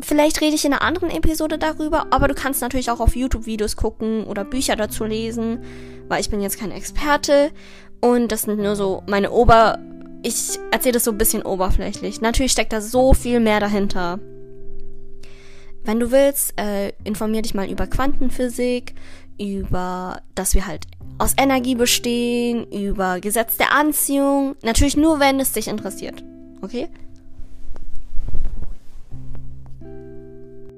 vielleicht 0.00 0.40
rede 0.40 0.56
ich 0.56 0.64
in 0.64 0.72
einer 0.72 0.82
anderen 0.82 1.10
Episode 1.10 1.58
darüber, 1.58 2.06
aber 2.10 2.26
du 2.26 2.34
kannst 2.34 2.62
natürlich 2.62 2.90
auch 2.90 3.00
auf 3.00 3.14
YouTube-Videos 3.14 3.76
gucken 3.76 4.24
oder 4.24 4.44
Bücher 4.44 4.74
dazu 4.74 5.04
lesen, 5.04 5.62
weil 6.08 6.20
ich 6.20 6.30
bin 6.30 6.40
jetzt 6.40 6.58
kein 6.58 6.72
Experte 6.72 7.50
und 8.00 8.32
das 8.32 8.42
sind 8.42 8.58
nur 8.58 8.76
so 8.76 9.02
meine 9.06 9.30
Ober... 9.30 9.78
Ich 10.22 10.58
erzähle 10.70 10.92
das 10.92 11.04
so 11.04 11.12
ein 11.12 11.18
bisschen 11.18 11.42
oberflächlich. 11.42 12.20
Natürlich 12.20 12.52
steckt 12.52 12.74
da 12.74 12.82
so 12.82 13.14
viel 13.14 13.40
mehr 13.40 13.58
dahinter. 13.58 14.18
Wenn 15.84 16.00
du 16.00 16.10
willst, 16.10 16.58
äh, 16.58 16.92
informier 17.04 17.42
dich 17.42 17.54
mal 17.54 17.70
über 17.70 17.86
Quantenphysik, 17.86 18.94
über, 19.38 20.22
dass 20.34 20.54
wir 20.54 20.66
halt 20.66 20.86
aus 21.18 21.34
Energie 21.38 21.74
bestehen, 21.74 22.70
über 22.70 23.20
Gesetz 23.20 23.56
der 23.56 23.72
Anziehung. 23.72 24.56
Natürlich 24.62 24.96
nur, 24.96 25.20
wenn 25.20 25.40
es 25.40 25.52
dich 25.52 25.68
interessiert. 25.68 26.22
Okay? 26.62 26.88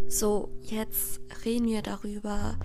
So, 0.08 0.50
jetzt 0.62 1.20
reden 1.44 1.66
wir 1.66 1.82
darüber, 1.82 2.56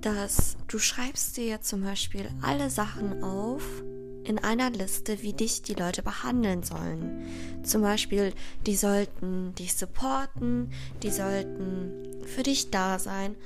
dass 0.00 0.56
du 0.68 0.78
schreibst 0.78 1.36
dir 1.36 1.46
jetzt 1.46 1.68
zum 1.68 1.82
Beispiel 1.82 2.28
alle 2.42 2.70
Sachen 2.70 3.24
auf 3.24 3.62
in 4.26 4.38
einer 4.38 4.70
Liste, 4.70 5.22
wie 5.22 5.32
dich 5.32 5.62
die 5.62 5.74
Leute 5.74 6.02
behandeln 6.02 6.62
sollen. 6.62 7.26
Zum 7.62 7.82
Beispiel, 7.82 8.32
die 8.66 8.76
sollten 8.76 9.54
dich 9.54 9.74
supporten, 9.74 10.72
die 11.02 11.10
sollten 11.10 12.24
für 12.24 12.42
dich 12.42 12.70
da 12.70 12.98
sein. 12.98 13.36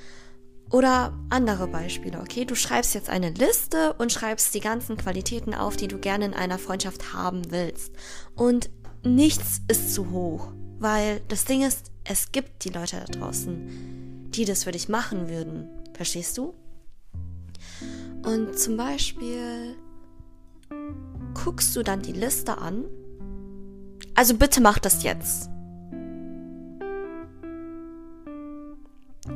Oder 0.70 1.12
andere 1.30 1.66
Beispiele, 1.66 2.20
okay? 2.20 2.44
Du 2.44 2.54
schreibst 2.54 2.94
jetzt 2.94 3.10
eine 3.10 3.30
Liste 3.30 3.92
und 3.94 4.12
schreibst 4.12 4.54
die 4.54 4.60
ganzen 4.60 4.96
Qualitäten 4.96 5.52
auf, 5.52 5.76
die 5.76 5.88
du 5.88 5.98
gerne 5.98 6.26
in 6.26 6.34
einer 6.34 6.58
Freundschaft 6.58 7.12
haben 7.12 7.50
willst. 7.50 7.92
Und 8.36 8.70
nichts 9.04 9.60
ist 9.68 9.92
zu 9.92 10.10
hoch, 10.10 10.52
weil 10.78 11.20
das 11.28 11.44
Ding 11.44 11.62
ist, 11.66 11.90
es 12.04 12.30
gibt 12.30 12.64
die 12.64 12.70
Leute 12.70 13.02
da 13.04 13.18
draußen, 13.18 14.30
die 14.30 14.44
das 14.44 14.64
für 14.64 14.72
dich 14.72 14.88
machen 14.88 15.28
würden. 15.28 15.68
Verstehst 15.92 16.38
du? 16.38 16.54
Und 18.22 18.58
zum 18.58 18.76
Beispiel 18.76 19.74
guckst 21.34 21.74
du 21.76 21.82
dann 21.82 22.02
die 22.02 22.12
Liste 22.12 22.58
an. 22.58 22.84
Also 24.14 24.34
bitte 24.34 24.60
mach 24.60 24.78
das 24.78 25.02
jetzt. 25.02 25.48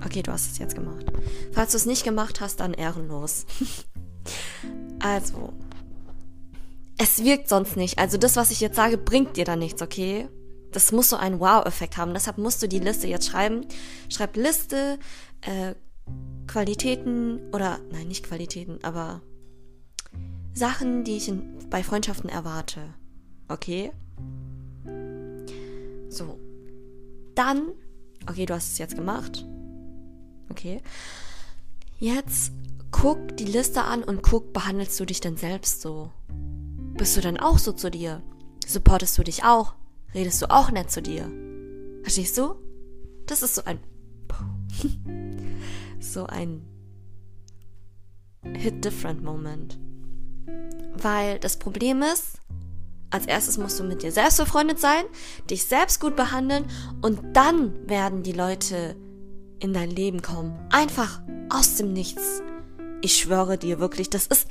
Okay, 0.04 0.22
du 0.22 0.32
hast 0.32 0.52
es 0.52 0.58
jetzt 0.58 0.74
gemacht. 0.74 1.06
Falls 1.52 1.72
du 1.72 1.76
es 1.76 1.86
nicht 1.86 2.04
gemacht 2.04 2.40
hast, 2.40 2.60
dann 2.60 2.74
ehrenlos. 2.74 3.46
also, 5.00 5.52
es 6.98 7.24
wirkt 7.24 7.48
sonst 7.48 7.76
nicht. 7.76 7.98
Also 7.98 8.18
das, 8.18 8.36
was 8.36 8.50
ich 8.50 8.60
jetzt 8.60 8.76
sage, 8.76 8.98
bringt 8.98 9.36
dir 9.36 9.44
dann 9.44 9.58
nichts, 9.58 9.82
okay? 9.82 10.28
Das 10.72 10.92
muss 10.92 11.10
so 11.10 11.16
einen 11.16 11.40
Wow-Effekt 11.40 11.96
haben. 11.96 12.14
Deshalb 12.14 12.38
musst 12.38 12.62
du 12.62 12.68
die 12.68 12.80
Liste 12.80 13.06
jetzt 13.06 13.28
schreiben. 13.28 13.66
Schreib 14.08 14.36
Liste, 14.36 14.98
äh, 15.42 15.74
Qualitäten 16.46 17.40
oder 17.52 17.78
nein, 17.90 18.08
nicht 18.08 18.24
Qualitäten, 18.24 18.78
aber 18.82 19.22
Sachen, 20.54 21.04
die 21.04 21.16
ich 21.16 21.28
in, 21.28 21.58
bei 21.68 21.82
Freundschaften 21.82 22.30
erwarte. 22.30 22.94
Okay? 23.48 23.92
So. 26.08 26.38
Dann, 27.34 27.72
okay, 28.28 28.46
du 28.46 28.54
hast 28.54 28.72
es 28.72 28.78
jetzt 28.78 28.94
gemacht. 28.94 29.44
Okay. 30.50 30.80
Jetzt 31.98 32.52
guck 32.92 33.36
die 33.36 33.44
Liste 33.44 33.82
an 33.82 34.04
und 34.04 34.22
guck, 34.22 34.52
behandelst 34.52 34.98
du 35.00 35.04
dich 35.04 35.20
denn 35.20 35.36
selbst 35.36 35.82
so? 35.82 36.10
Bist 36.96 37.16
du 37.16 37.20
dann 37.20 37.38
auch 37.38 37.58
so 37.58 37.72
zu 37.72 37.90
dir? 37.90 38.22
Supportest 38.64 39.18
du 39.18 39.24
dich 39.24 39.42
auch? 39.42 39.74
Redest 40.14 40.40
du 40.40 40.50
auch 40.50 40.70
nett 40.70 40.92
zu 40.92 41.02
dir? 41.02 41.28
Verstehst 42.02 42.38
du? 42.38 42.54
Das 43.26 43.42
ist 43.42 43.56
so 43.56 43.64
ein 43.64 43.80
so 45.98 46.26
ein 46.26 46.62
Hit 48.44 48.84
Different 48.84 49.22
Moment. 49.24 49.78
Weil 50.94 51.38
das 51.38 51.58
Problem 51.58 52.02
ist, 52.02 52.38
als 53.10 53.26
erstes 53.26 53.58
musst 53.58 53.78
du 53.78 53.84
mit 53.84 54.02
dir 54.02 54.12
selbst 54.12 54.38
befreundet 54.38 54.80
sein, 54.80 55.04
dich 55.50 55.64
selbst 55.64 56.00
gut 56.00 56.16
behandeln 56.16 56.66
und 57.02 57.36
dann 57.36 57.88
werden 57.88 58.22
die 58.22 58.32
Leute 58.32 58.96
in 59.60 59.72
dein 59.72 59.90
Leben 59.90 60.22
kommen. 60.22 60.58
Einfach 60.70 61.22
aus 61.48 61.76
dem 61.76 61.92
Nichts. 61.92 62.42
Ich 63.02 63.16
schwöre 63.16 63.58
dir 63.58 63.78
wirklich, 63.78 64.10
das 64.10 64.26
ist, 64.26 64.48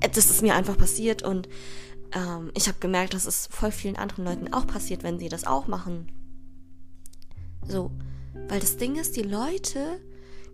das 0.00 0.30
ist 0.30 0.42
mir 0.42 0.54
einfach 0.54 0.76
passiert 0.76 1.22
und 1.22 1.48
ähm, 2.12 2.50
ich 2.54 2.68
habe 2.68 2.78
gemerkt, 2.80 3.14
dass 3.14 3.26
es 3.26 3.48
voll 3.50 3.72
vielen 3.72 3.96
anderen 3.96 4.24
Leuten 4.24 4.52
auch 4.52 4.66
passiert, 4.66 5.02
wenn 5.02 5.18
sie 5.18 5.28
das 5.28 5.46
auch 5.46 5.66
machen. 5.66 6.10
So, 7.66 7.90
weil 8.48 8.60
das 8.60 8.76
Ding 8.76 8.96
ist, 8.96 9.16
die 9.16 9.22
Leute 9.22 10.00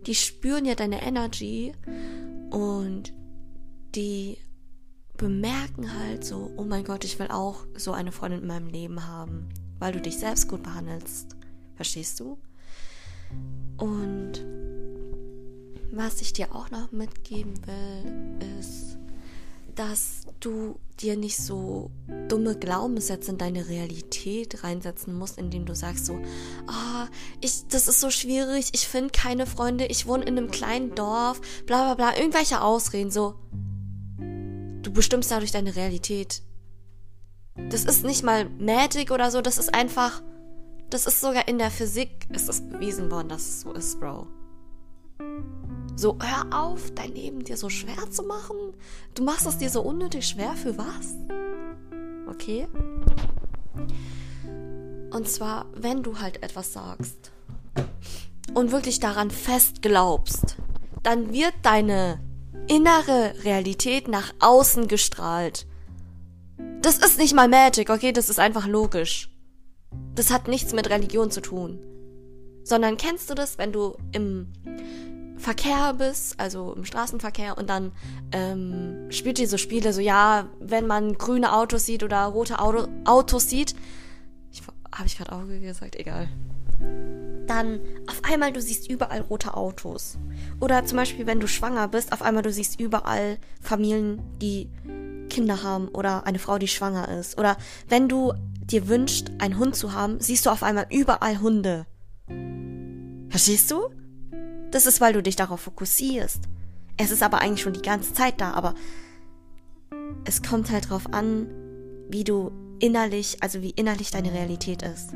die 0.05 0.15
spüren 0.15 0.65
ja 0.65 0.75
deine 0.75 1.01
Energy 1.01 1.73
und 2.51 3.13
die 3.95 4.37
bemerken 5.17 5.93
halt 5.97 6.25
so, 6.25 6.51
oh 6.57 6.63
mein 6.63 6.83
Gott, 6.83 7.03
ich 7.03 7.19
will 7.19 7.27
auch 7.29 7.65
so 7.75 7.91
eine 7.91 8.11
Freundin 8.11 8.41
in 8.41 8.47
meinem 8.47 8.67
Leben 8.67 9.07
haben, 9.07 9.49
weil 9.79 9.93
du 9.93 10.01
dich 10.01 10.17
selbst 10.17 10.47
gut 10.47 10.63
behandelst. 10.63 11.35
Verstehst 11.75 12.19
du? 12.19 12.37
Und 13.77 14.43
was 15.91 16.21
ich 16.21 16.33
dir 16.33 16.53
auch 16.53 16.71
noch 16.71 16.91
mitgeben 16.91 17.53
will, 17.65 18.49
ist, 18.59 18.97
dass 19.75 20.21
du 20.39 20.79
dir 20.99 21.17
nicht 21.17 21.37
so 21.37 21.91
dumme 22.29 22.57
Glaubenssätze 22.57 23.31
in 23.31 23.37
deine 23.37 23.67
Realität 23.67 24.63
reinsetzen 24.63 25.17
musst, 25.17 25.37
indem 25.37 25.65
du 25.65 25.75
sagst 25.75 26.05
so, 26.05 26.19
ah, 26.67 27.07
ich, 27.41 27.67
das 27.67 27.87
ist 27.87 27.99
so 27.99 28.09
schwierig, 28.09 28.69
ich 28.73 28.87
finde 28.87 29.11
keine 29.11 29.45
Freunde, 29.45 29.85
ich 29.85 30.07
wohne 30.07 30.23
in 30.23 30.37
einem 30.37 30.51
kleinen 30.51 30.95
Dorf, 30.95 31.41
bla 31.65 31.93
bla 31.93 31.95
bla, 31.95 32.17
irgendwelche 32.17 32.61
Ausreden, 32.61 33.11
so. 33.11 33.35
Du 34.95 34.99
bestimmst 34.99 35.29
dadurch 35.29 35.51
deine 35.51 35.75
Realität. 35.75 36.41
Das 37.69 37.83
ist 37.83 38.05
nicht 38.05 38.23
mal 38.23 38.49
Magic 38.49 39.11
oder 39.11 39.29
so, 39.29 39.41
das 39.41 39.57
ist 39.57 39.75
einfach, 39.75 40.23
das 40.89 41.05
ist 41.05 41.19
sogar 41.19 41.49
in 41.49 41.57
der 41.57 41.69
Physik, 41.69 42.25
ist 42.29 42.47
es 42.47 42.61
bewiesen 42.61 43.11
worden, 43.11 43.27
dass 43.27 43.41
es 43.41 43.59
so 43.59 43.73
ist, 43.73 43.99
Bro. 43.99 44.25
So, 45.97 46.17
hör 46.21 46.57
auf, 46.57 46.91
dein 46.91 47.13
Leben 47.13 47.43
dir 47.43 47.57
so 47.57 47.67
schwer 47.67 48.09
zu 48.09 48.23
machen. 48.23 48.55
Du 49.15 49.25
machst 49.25 49.45
es 49.45 49.57
dir 49.57 49.69
so 49.69 49.81
unnötig 49.81 50.29
schwer 50.29 50.53
für 50.53 50.77
was? 50.77 51.17
Okay? 52.29 52.65
Und 55.11 55.27
zwar, 55.27 55.65
wenn 55.75 56.03
du 56.03 56.19
halt 56.19 56.41
etwas 56.41 56.71
sagst 56.71 57.33
und 58.53 58.71
wirklich 58.71 59.01
daran 59.01 59.29
fest 59.29 59.81
glaubst, 59.81 60.55
dann 61.03 61.33
wird 61.33 61.53
deine 61.63 62.21
innere 62.67 63.33
Realität 63.43 64.07
nach 64.07 64.33
außen 64.39 64.87
gestrahlt. 64.87 65.65
Das 66.81 66.97
ist 66.97 67.17
nicht 67.17 67.33
mal 67.33 67.47
Magic, 67.47 67.89
okay? 67.89 68.11
Das 68.11 68.29
ist 68.29 68.39
einfach 68.39 68.67
logisch. 68.67 69.29
Das 70.13 70.31
hat 70.31 70.47
nichts 70.47 70.73
mit 70.73 70.89
Religion 70.89 71.31
zu 71.31 71.41
tun. 71.41 71.79
Sondern 72.63 72.97
kennst 72.97 73.29
du 73.29 73.35
das, 73.35 73.57
wenn 73.57 73.71
du 73.71 73.95
im 74.11 74.53
Verkehr 75.37 75.93
bist, 75.93 76.39
also 76.39 76.73
im 76.73 76.85
Straßenverkehr, 76.85 77.57
und 77.57 77.69
dann 77.69 77.91
ähm, 78.31 79.11
spielt 79.11 79.39
ihr 79.39 79.47
so 79.47 79.57
Spiele, 79.57 79.93
so 79.93 80.01
ja, 80.01 80.49
wenn 80.59 80.87
man 80.87 81.13
grüne 81.13 81.53
Autos 81.53 81.85
sieht 81.85 82.03
oder 82.03 82.25
rote 82.25 82.59
Auto, 82.59 82.87
Autos 83.03 83.49
sieht, 83.49 83.75
habe 84.95 85.07
ich 85.07 85.17
gerade 85.17 85.33
Auge 85.33 85.59
gesagt, 85.59 85.97
egal. 85.97 86.29
Dann 87.47 87.79
auf 88.07 88.21
einmal 88.23 88.51
du 88.51 88.61
siehst 88.61 88.89
überall 88.89 89.21
rote 89.21 89.55
Autos. 89.55 90.17
Oder 90.59 90.85
zum 90.85 90.97
Beispiel, 90.97 91.27
wenn 91.27 91.39
du 91.39 91.47
schwanger 91.47 91.87
bist, 91.87 92.11
auf 92.11 92.21
einmal 92.21 92.43
du 92.43 92.51
siehst 92.51 92.79
überall 92.79 93.37
Familien, 93.61 94.21
die 94.41 94.69
Kinder 95.29 95.63
haben 95.63 95.89
oder 95.89 96.25
eine 96.25 96.39
Frau, 96.39 96.57
die 96.57 96.67
schwanger 96.67 97.09
ist. 97.09 97.37
Oder 97.37 97.57
wenn 97.87 98.07
du 98.07 98.33
dir 98.65 98.87
wünschst, 98.87 99.31
einen 99.39 99.57
Hund 99.57 99.75
zu 99.75 99.93
haben, 99.93 100.19
siehst 100.19 100.45
du 100.45 100.49
auf 100.49 100.63
einmal 100.63 100.87
überall 100.89 101.39
Hunde. 101.39 101.85
Verstehst 103.29 103.69
du? 103.69 103.89
Das 104.71 104.85
ist, 104.85 105.01
weil 105.01 105.13
du 105.13 105.21
dich 105.21 105.35
darauf 105.35 105.61
fokussierst. 105.61 106.39
Es 106.97 107.11
ist 107.11 107.21
aber 107.21 107.41
eigentlich 107.41 107.61
schon 107.61 107.73
die 107.73 107.81
ganze 107.81 108.13
Zeit 108.13 108.39
da, 108.39 108.51
aber 108.51 108.73
es 110.23 110.41
kommt 110.41 110.71
halt 110.71 110.89
drauf 110.89 111.13
an, 111.13 111.47
wie 112.09 112.23
du 112.23 112.51
innerlich, 112.79 113.37
also 113.41 113.61
wie 113.61 113.71
innerlich 113.71 114.11
deine 114.11 114.33
Realität 114.33 114.81
ist. 114.81 115.13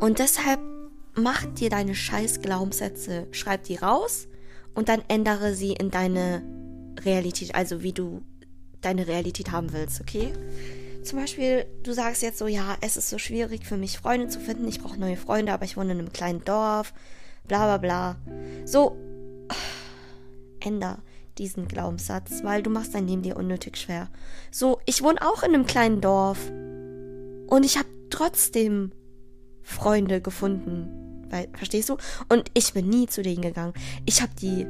Und 0.00 0.20
deshalb 0.20 0.60
mach 1.14 1.44
dir 1.44 1.70
deine 1.70 1.94
scheiß 1.94 2.40
Glaubenssätze, 2.40 3.26
schreib 3.32 3.64
die 3.64 3.76
raus 3.76 4.28
und 4.74 4.88
dann 4.88 5.02
ändere 5.08 5.54
sie 5.54 5.72
in 5.72 5.90
deine 5.90 6.42
Realität, 7.04 7.54
also 7.54 7.82
wie 7.82 7.92
du 7.92 8.22
deine 8.80 9.08
Realität 9.08 9.50
haben 9.50 9.72
willst, 9.72 10.00
okay? 10.00 10.32
Zum 11.02 11.18
Beispiel, 11.18 11.66
du 11.82 11.92
sagst 11.92 12.22
jetzt 12.22 12.38
so, 12.38 12.46
ja, 12.46 12.76
es 12.80 12.96
ist 12.96 13.10
so 13.10 13.18
schwierig 13.18 13.66
für 13.66 13.76
mich, 13.76 13.98
Freunde 13.98 14.28
zu 14.28 14.40
finden, 14.40 14.68
ich 14.68 14.80
brauche 14.80 14.98
neue 14.98 15.16
Freunde, 15.16 15.52
aber 15.52 15.64
ich 15.64 15.76
wohne 15.76 15.92
in 15.92 15.98
einem 15.98 16.12
kleinen 16.12 16.44
Dorf, 16.44 16.92
bla 17.46 17.64
bla 17.64 17.78
bla. 17.78 18.16
So, 18.64 18.96
änder 20.60 20.98
diesen 21.38 21.68
Glaubenssatz, 21.68 22.42
weil 22.42 22.62
du 22.62 22.70
machst 22.70 22.94
dein 22.94 23.06
Leben 23.06 23.22
dir 23.22 23.36
unnötig 23.36 23.76
schwer. 23.76 24.10
So, 24.50 24.80
ich 24.86 25.02
wohne 25.02 25.22
auch 25.22 25.42
in 25.42 25.54
einem 25.54 25.66
kleinen 25.66 26.00
Dorf 26.00 26.38
und 27.48 27.64
ich 27.64 27.78
habe 27.78 27.88
trotzdem 28.10 28.92
Freunde 29.68 30.20
gefunden, 30.20 31.26
weil, 31.28 31.48
verstehst 31.52 31.90
du? 31.90 31.98
Und 32.28 32.50
ich 32.54 32.72
bin 32.72 32.88
nie 32.88 33.06
zu 33.06 33.22
denen 33.22 33.42
gegangen. 33.42 33.74
Ich 34.06 34.22
habe 34.22 34.32
die, 34.40 34.66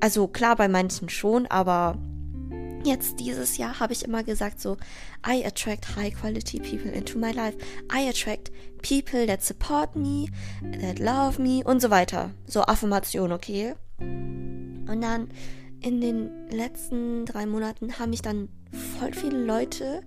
also 0.00 0.28
klar 0.28 0.56
bei 0.56 0.68
manchen 0.68 1.08
schon, 1.08 1.46
aber 1.46 1.98
Jetzt 2.84 3.18
dieses 3.18 3.56
Jahr 3.56 3.80
habe 3.80 3.94
ich 3.94 4.04
immer 4.04 4.22
gesagt 4.24 4.60
so, 4.60 4.76
I 5.26 5.42
attract 5.46 5.96
high 5.96 6.14
quality 6.14 6.60
people 6.60 6.90
into 6.90 7.18
my 7.18 7.32
life. 7.32 7.56
I 7.90 8.06
attract 8.06 8.52
people 8.82 9.26
that 9.26 9.42
support 9.42 9.96
me, 9.96 10.26
that 10.82 10.98
love 10.98 11.40
me 11.40 11.64
und 11.64 11.80
so 11.80 11.88
weiter. 11.88 12.32
So 12.46 12.60
Affirmation, 12.60 13.32
okay? 13.32 13.74
Und 13.98 15.00
dann 15.00 15.30
in 15.80 16.02
den 16.02 16.28
letzten 16.50 17.24
drei 17.24 17.46
Monaten 17.46 17.98
haben 17.98 18.10
mich 18.10 18.20
dann 18.20 18.50
voll 18.98 19.14
viele 19.14 19.42
Leute 19.42 20.02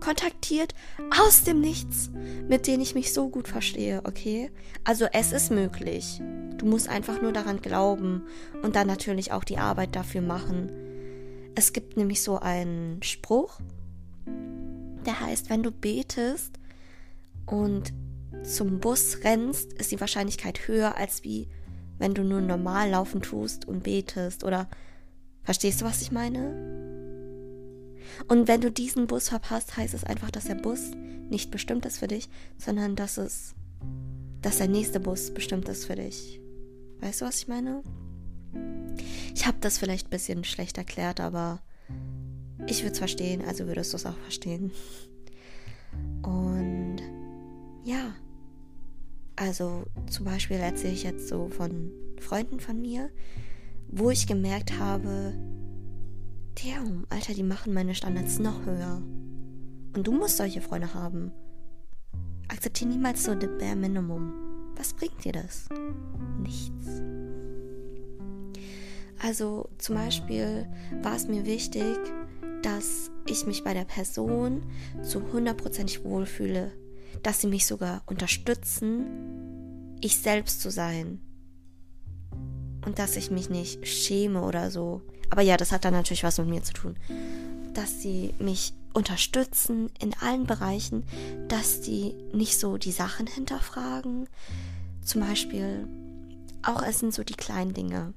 kontaktiert 0.00 0.74
aus 1.20 1.44
dem 1.44 1.60
Nichts, 1.60 2.10
mit 2.48 2.66
denen 2.66 2.82
ich 2.82 2.94
mich 2.94 3.12
so 3.12 3.28
gut 3.28 3.48
verstehe, 3.48 4.02
okay? 4.04 4.50
Also 4.84 5.06
es 5.12 5.32
ist 5.32 5.50
möglich. 5.50 6.20
Du 6.56 6.66
musst 6.66 6.88
einfach 6.88 7.22
nur 7.22 7.32
daran 7.32 7.60
glauben 7.60 8.22
und 8.62 8.76
dann 8.76 8.86
natürlich 8.86 9.32
auch 9.32 9.44
die 9.44 9.58
Arbeit 9.58 9.96
dafür 9.96 10.22
machen. 10.22 10.70
Es 11.54 11.72
gibt 11.72 11.96
nämlich 11.96 12.22
so 12.22 12.38
einen 12.38 13.02
Spruch, 13.02 13.60
der 15.06 15.20
heißt, 15.20 15.50
wenn 15.50 15.62
du 15.62 15.70
betest 15.70 16.58
und 17.46 17.92
zum 18.44 18.80
Bus 18.80 19.18
rennst, 19.24 19.72
ist 19.74 19.90
die 19.90 20.00
Wahrscheinlichkeit 20.00 20.68
höher, 20.68 20.96
als 20.96 21.24
wie 21.24 21.48
wenn 21.98 22.14
du 22.14 22.22
nur 22.24 22.40
normal 22.40 22.90
laufen 22.90 23.22
tust 23.22 23.66
und 23.66 23.82
betest. 23.82 24.44
Oder 24.44 24.68
verstehst 25.42 25.80
du, 25.80 25.84
was 25.84 26.02
ich 26.02 26.12
meine? 26.12 26.99
Und 28.28 28.48
wenn 28.48 28.60
du 28.60 28.70
diesen 28.70 29.06
Bus 29.06 29.28
verpasst, 29.28 29.76
heißt 29.76 29.94
es 29.94 30.04
einfach, 30.04 30.30
dass 30.30 30.44
der 30.44 30.54
Bus 30.54 30.90
nicht 31.28 31.50
bestimmt 31.50 31.86
ist 31.86 31.98
für 31.98 32.08
dich, 32.08 32.28
sondern 32.58 32.96
dass 32.96 33.16
es, 33.16 33.54
dass 34.42 34.58
der 34.58 34.68
nächste 34.68 35.00
Bus 35.00 35.32
bestimmt 35.32 35.68
ist 35.68 35.86
für 35.86 35.96
dich. 35.96 36.40
Weißt 37.00 37.20
du, 37.20 37.26
was 37.26 37.38
ich 37.38 37.48
meine? 37.48 37.82
Ich 39.34 39.46
habe 39.46 39.58
das 39.60 39.78
vielleicht 39.78 40.08
ein 40.08 40.10
bisschen 40.10 40.44
schlecht 40.44 40.76
erklärt, 40.76 41.20
aber 41.20 41.60
ich 42.66 42.82
würde 42.82 42.92
es 42.92 42.98
verstehen, 42.98 43.42
also 43.46 43.66
würdest 43.66 43.92
du 43.92 43.96
es 43.96 44.06
auch 44.06 44.18
verstehen. 44.18 44.72
Und 46.22 46.98
ja, 47.84 48.14
also 49.36 49.84
zum 50.10 50.24
Beispiel 50.24 50.58
erzähle 50.58 50.92
ich 50.92 51.04
jetzt 51.04 51.28
so 51.28 51.48
von 51.48 51.90
Freunden 52.18 52.60
von 52.60 52.80
mir, 52.80 53.10
wo 53.88 54.10
ich 54.10 54.26
gemerkt 54.26 54.78
habe, 54.78 55.34
damn, 56.62 57.06
Alter, 57.10 57.34
die 57.34 57.42
machen 57.42 57.72
meine 57.72 57.94
Standards 57.94 58.38
noch 58.38 58.64
höher. 58.64 59.02
Und 59.94 60.06
du 60.06 60.12
musst 60.12 60.36
solche 60.36 60.60
Freunde 60.60 60.94
haben. 60.94 61.32
Akzeptiere 62.48 62.90
niemals 62.90 63.24
so 63.24 63.32
the 63.38 63.46
bare 63.46 63.76
minimum. 63.76 64.32
Was 64.76 64.94
bringt 64.94 65.24
dir 65.24 65.32
das? 65.32 65.68
Nichts. 66.40 67.02
Also 69.22 69.68
zum 69.78 69.96
Beispiel 69.96 70.66
war 71.02 71.16
es 71.16 71.28
mir 71.28 71.44
wichtig, 71.44 71.96
dass 72.62 73.10
ich 73.26 73.46
mich 73.46 73.64
bei 73.64 73.74
der 73.74 73.84
Person 73.84 74.62
zu 75.02 75.32
hundertprozentig 75.32 76.04
wohlfühle, 76.04 76.72
dass 77.22 77.40
sie 77.40 77.46
mich 77.46 77.66
sogar 77.66 78.02
unterstützen, 78.06 79.96
ich 80.00 80.16
selbst 80.16 80.60
zu 80.60 80.70
sein. 80.70 81.20
Und 82.86 82.98
dass 82.98 83.16
ich 83.16 83.30
mich 83.30 83.50
nicht 83.50 83.86
schäme 83.86 84.42
oder 84.42 84.70
so. 84.70 85.02
Aber 85.30 85.42
ja, 85.42 85.56
das 85.56 85.72
hat 85.72 85.84
dann 85.84 85.94
natürlich 85.94 86.24
was 86.24 86.38
mit 86.38 86.48
mir 86.48 86.62
zu 86.62 86.72
tun. 86.72 86.96
Dass 87.74 88.02
sie 88.02 88.34
mich 88.38 88.74
unterstützen 88.92 89.90
in 90.00 90.14
allen 90.20 90.44
Bereichen, 90.44 91.04
dass 91.48 91.80
die 91.80 92.14
nicht 92.32 92.58
so 92.58 92.76
die 92.76 92.92
Sachen 92.92 93.26
hinterfragen. 93.26 94.28
Zum 95.02 95.20
Beispiel, 95.20 95.86
auch 96.62 96.82
es 96.82 96.98
sind 96.98 97.14
so 97.14 97.22
die 97.22 97.34
kleinen 97.34 97.72
Dinge. 97.72 98.12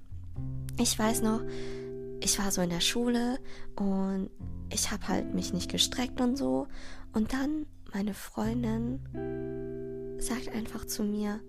Ich 0.80 0.98
weiß 0.98 1.22
noch, 1.22 1.42
ich 2.22 2.40
war 2.40 2.52
so 2.52 2.62
in 2.62 2.70
der 2.70 2.82
Schule 2.82 3.40
und 3.76 4.30
ich 4.72 4.92
habe 4.92 5.08
halt 5.08 5.34
mich 5.34 5.54
nicht 5.54 5.70
gestreckt 5.70 6.20
und 6.20 6.38
so. 6.38 6.68
Und 7.14 7.34
dann 7.34 7.68
meine 7.94 8.14
Freundin 8.14 9.00
sagt 10.20 10.50
einfach 10.56 10.86
zu 10.86 11.04
mir, 11.04 11.40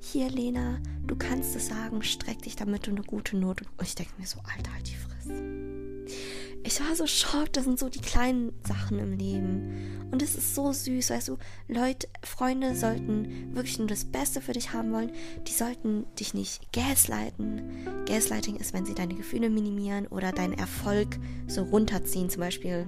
hier 0.00 0.30
Lena, 0.30 0.80
du 1.06 1.14
kannst 1.14 1.54
es 1.54 1.68
sagen, 1.68 2.02
streck 2.02 2.42
dich, 2.42 2.56
damit 2.56 2.86
du 2.86 2.90
eine 2.90 3.02
gute 3.02 3.36
Note. 3.36 3.64
Und 3.76 3.86
ich 3.86 3.94
denke 3.94 4.12
mir 4.18 4.26
so, 4.26 4.38
Alter, 4.56 4.72
halt 4.72 4.88
die 4.88 4.94
Fresse. 4.94 5.60
Ich 6.62 6.80
war 6.80 6.94
so 6.94 7.06
schockt, 7.06 7.56
das 7.56 7.64
sind 7.64 7.78
so 7.78 7.88
die 7.88 8.00
kleinen 8.00 8.52
Sachen 8.66 8.98
im 8.98 9.16
Leben. 9.16 10.08
Und 10.10 10.22
es 10.22 10.34
ist 10.34 10.54
so 10.54 10.72
süß, 10.72 11.10
weißt 11.10 11.28
du, 11.28 11.38
Leute, 11.68 12.08
Freunde 12.22 12.74
sollten 12.76 13.54
wirklich 13.54 13.78
nur 13.78 13.88
das 13.88 14.04
Beste 14.04 14.40
für 14.40 14.52
dich 14.52 14.72
haben 14.72 14.92
wollen. 14.92 15.12
Die 15.46 15.52
sollten 15.52 16.04
dich 16.18 16.34
nicht 16.34 16.72
gaslighten. 16.72 17.62
Gaslighting 18.06 18.56
ist, 18.56 18.74
wenn 18.74 18.84
sie 18.84 18.94
deine 18.94 19.14
Gefühle 19.14 19.48
minimieren 19.48 20.06
oder 20.08 20.32
deinen 20.32 20.54
Erfolg 20.54 21.18
so 21.46 21.62
runterziehen. 21.62 22.28
Zum 22.28 22.40
Beispiel, 22.40 22.86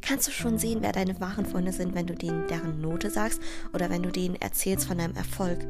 kannst 0.00 0.28
du 0.28 0.32
schon 0.32 0.58
sehen, 0.58 0.78
wer 0.82 0.92
deine 0.92 1.20
wahren 1.20 1.46
Freunde 1.46 1.72
sind, 1.72 1.94
wenn 1.94 2.06
du 2.06 2.14
denen 2.14 2.46
deren 2.48 2.80
Note 2.80 3.10
sagst 3.10 3.40
oder 3.72 3.90
wenn 3.90 4.02
du 4.02 4.10
denen 4.10 4.36
erzählst 4.36 4.86
von 4.86 4.98
deinem 4.98 5.16
Erfolg. 5.16 5.66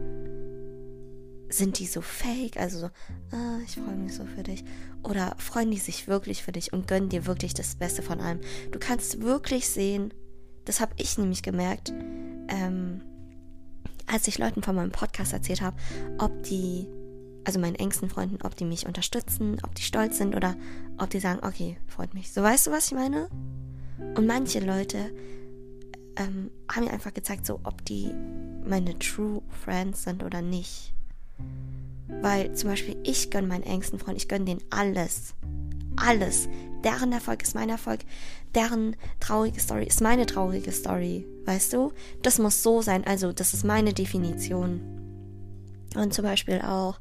Sind 1.49 1.79
die 1.79 1.87
so 1.87 2.01
fake? 2.01 2.57
Also 2.57 2.79
so, 2.79 2.87
ah, 3.31 3.59
ich 3.65 3.75
freue 3.77 3.95
mich 3.95 4.15
so 4.15 4.25
für 4.25 4.43
dich. 4.43 4.65
Oder 5.05 5.37
freuen 5.39 5.71
die 5.71 5.79
sich 5.79 6.09
wirklich 6.09 6.43
für 6.43 6.53
dich 6.53 6.73
und 6.73 6.89
gönnen 6.89 7.09
dir 7.09 7.27
wirklich 7.27 7.55
das 7.55 7.77
Beste 7.77 8.03
von 8.03 8.21
allem? 8.21 8.41
Du 8.73 8.81
kannst 8.81 9.23
wirklich 9.23 9.69
sehen, 9.69 10.13
das 10.65 10.81
habe 10.81 10.93
ich 10.97 11.17
nämlich 11.17 11.43
gemerkt, 11.43 11.93
ähm, 12.49 13.03
als 14.07 14.29
ich 14.29 14.39
Leuten 14.39 14.63
von 14.63 14.75
meinem 14.75 14.93
Podcast 14.93 15.33
erzählt 15.33 15.61
habe, 15.61 15.77
ob 16.19 16.43
die, 16.43 16.89
also 17.45 17.59
meinen 17.59 17.77
engsten 17.77 18.09
Freunden, 18.09 18.39
ob 18.43 18.57
die 18.57 18.65
mich 18.65 18.87
unterstützen, 18.87 19.59
ob 19.63 19.75
die 19.75 19.83
stolz 19.83 20.19
sind 20.19 20.35
oder 20.35 20.57
ob 20.99 21.11
die 21.11 21.21
sagen, 21.21 21.47
okay, 21.47 21.79
freut 21.87 22.15
mich. 22.15 22.33
So 22.33 22.43
weißt 22.43 22.67
du, 22.67 22.71
was 22.71 22.87
ich 22.87 22.95
meine? 22.95 23.29
Und 23.99 24.27
manche 24.27 24.61
Leute 24.61 25.11
ähm, 26.17 26.51
haben 26.71 26.85
mir 26.85 26.93
einfach 26.93 27.15
gezeigt, 27.15 27.47
so 27.47 27.61
ob 27.65 27.85
die 27.85 28.11
meine 28.65 28.99
True 28.99 29.43
Friends 29.65 30.05
sind 30.05 30.23
oder 30.23 30.43
nicht. 30.43 30.93
Weil 32.09 32.55
zum 32.55 32.71
Beispiel 32.71 32.97
ich 33.05 33.31
gönne 33.31 33.49
meinen 33.49 33.63
engsten 33.63 33.99
Freund, 33.99 34.17
ich 34.17 34.29
gönne 34.29 34.45
denen 34.45 34.65
alles. 34.71 35.35
Alles. 35.97 36.49
Deren 36.85 37.13
Erfolg 37.13 37.43
ist 37.43 37.55
mein 37.55 37.69
Erfolg. 37.69 38.01
Deren 38.55 38.97
traurige 39.19 39.61
Story 39.61 39.85
ist 39.85 40.01
meine 40.01 40.27
traurige 40.27 40.73
Story. 40.73 41.27
Weißt 41.45 41.73
du? 41.73 41.93
Das 42.23 42.39
muss 42.39 42.63
so 42.63 42.83
sein. 42.83 43.05
Also, 43.07 43.33
das 43.33 43.55
ist 43.55 43.65
meine 43.65 43.93
Definition. 43.93 44.81
Und 45.95 46.13
zum 46.13 46.25
Beispiel 46.25 46.61
auch, 46.61 47.01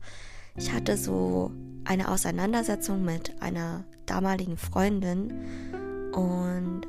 ich 0.55 0.71
hatte 0.71 0.97
so 0.97 1.51
eine 1.83 2.09
Auseinandersetzung 2.09 3.03
mit 3.03 3.41
einer 3.41 3.83
damaligen 4.05 4.57
Freundin 4.57 5.33
und 6.15 6.81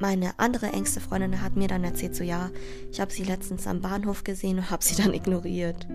meine 0.00 0.38
andere 0.38 0.66
engste 0.66 1.00
Freundin 1.00 1.42
hat 1.42 1.54
mir 1.54 1.68
dann 1.68 1.84
erzählt, 1.84 2.16
so 2.16 2.24
ja, 2.24 2.50
ich 2.90 3.00
habe 3.00 3.12
sie 3.12 3.22
letztens 3.22 3.66
am 3.66 3.80
Bahnhof 3.80 4.24
gesehen 4.24 4.58
und 4.58 4.70
habe 4.70 4.82
sie 4.82 4.96
dann 5.02 5.12
ignoriert. 5.12 5.86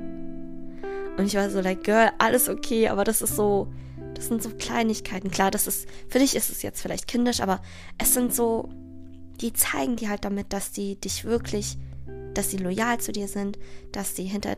Und 1.18 1.26
ich 1.26 1.36
war 1.36 1.50
so 1.50 1.60
like, 1.60 1.84
Girl, 1.84 2.12
alles 2.18 2.48
okay, 2.48 2.88
aber 2.88 3.04
das 3.04 3.22
ist 3.22 3.36
so, 3.36 3.68
das 4.14 4.28
sind 4.28 4.42
so 4.42 4.52
Kleinigkeiten. 4.52 5.32
Klar, 5.32 5.52
das 5.52 5.68
ist, 5.68 5.88
für 6.08 6.20
dich 6.20 6.36
ist 6.36 6.50
es 6.50 6.62
jetzt 6.62 6.82
vielleicht 6.82 7.08
kindisch, 7.08 7.42
aber 7.42 7.62
es 7.98 8.14
sind 8.14 8.34
so, 8.34 8.70
die 9.42 9.52
zeigen 9.52 9.96
dir 9.96 10.10
halt 10.10 10.24
damit, 10.24 10.54
dass 10.54 10.72
die 10.72 10.96
dich 10.96 11.26
wirklich, 11.26 11.78
dass 12.36 12.52
sie 12.52 12.58
loyal 12.58 13.00
zu 13.00 13.12
dir 13.12 13.28
sind, 13.28 13.58
dass 13.92 14.16
sie 14.16 14.26
hinter 14.26 14.58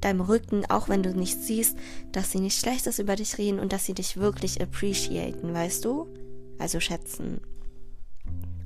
deinem 0.00 0.22
Rücken, 0.22 0.64
auch 0.66 0.88
wenn 0.88 1.02
du 1.02 1.14
nichts 1.14 1.46
siehst, 1.46 1.76
dass 2.10 2.32
sie 2.32 2.40
nichts 2.40 2.60
Schlechtes 2.60 2.98
über 2.98 3.16
dich 3.16 3.38
reden 3.38 3.60
und 3.60 3.72
dass 3.72 3.84
sie 3.84 3.94
dich 3.94 4.16
wirklich 4.16 4.60
appreciaten, 4.60 5.54
weißt 5.54 5.84
du? 5.84 6.08
Also 6.58 6.80
schätzen. 6.80 7.40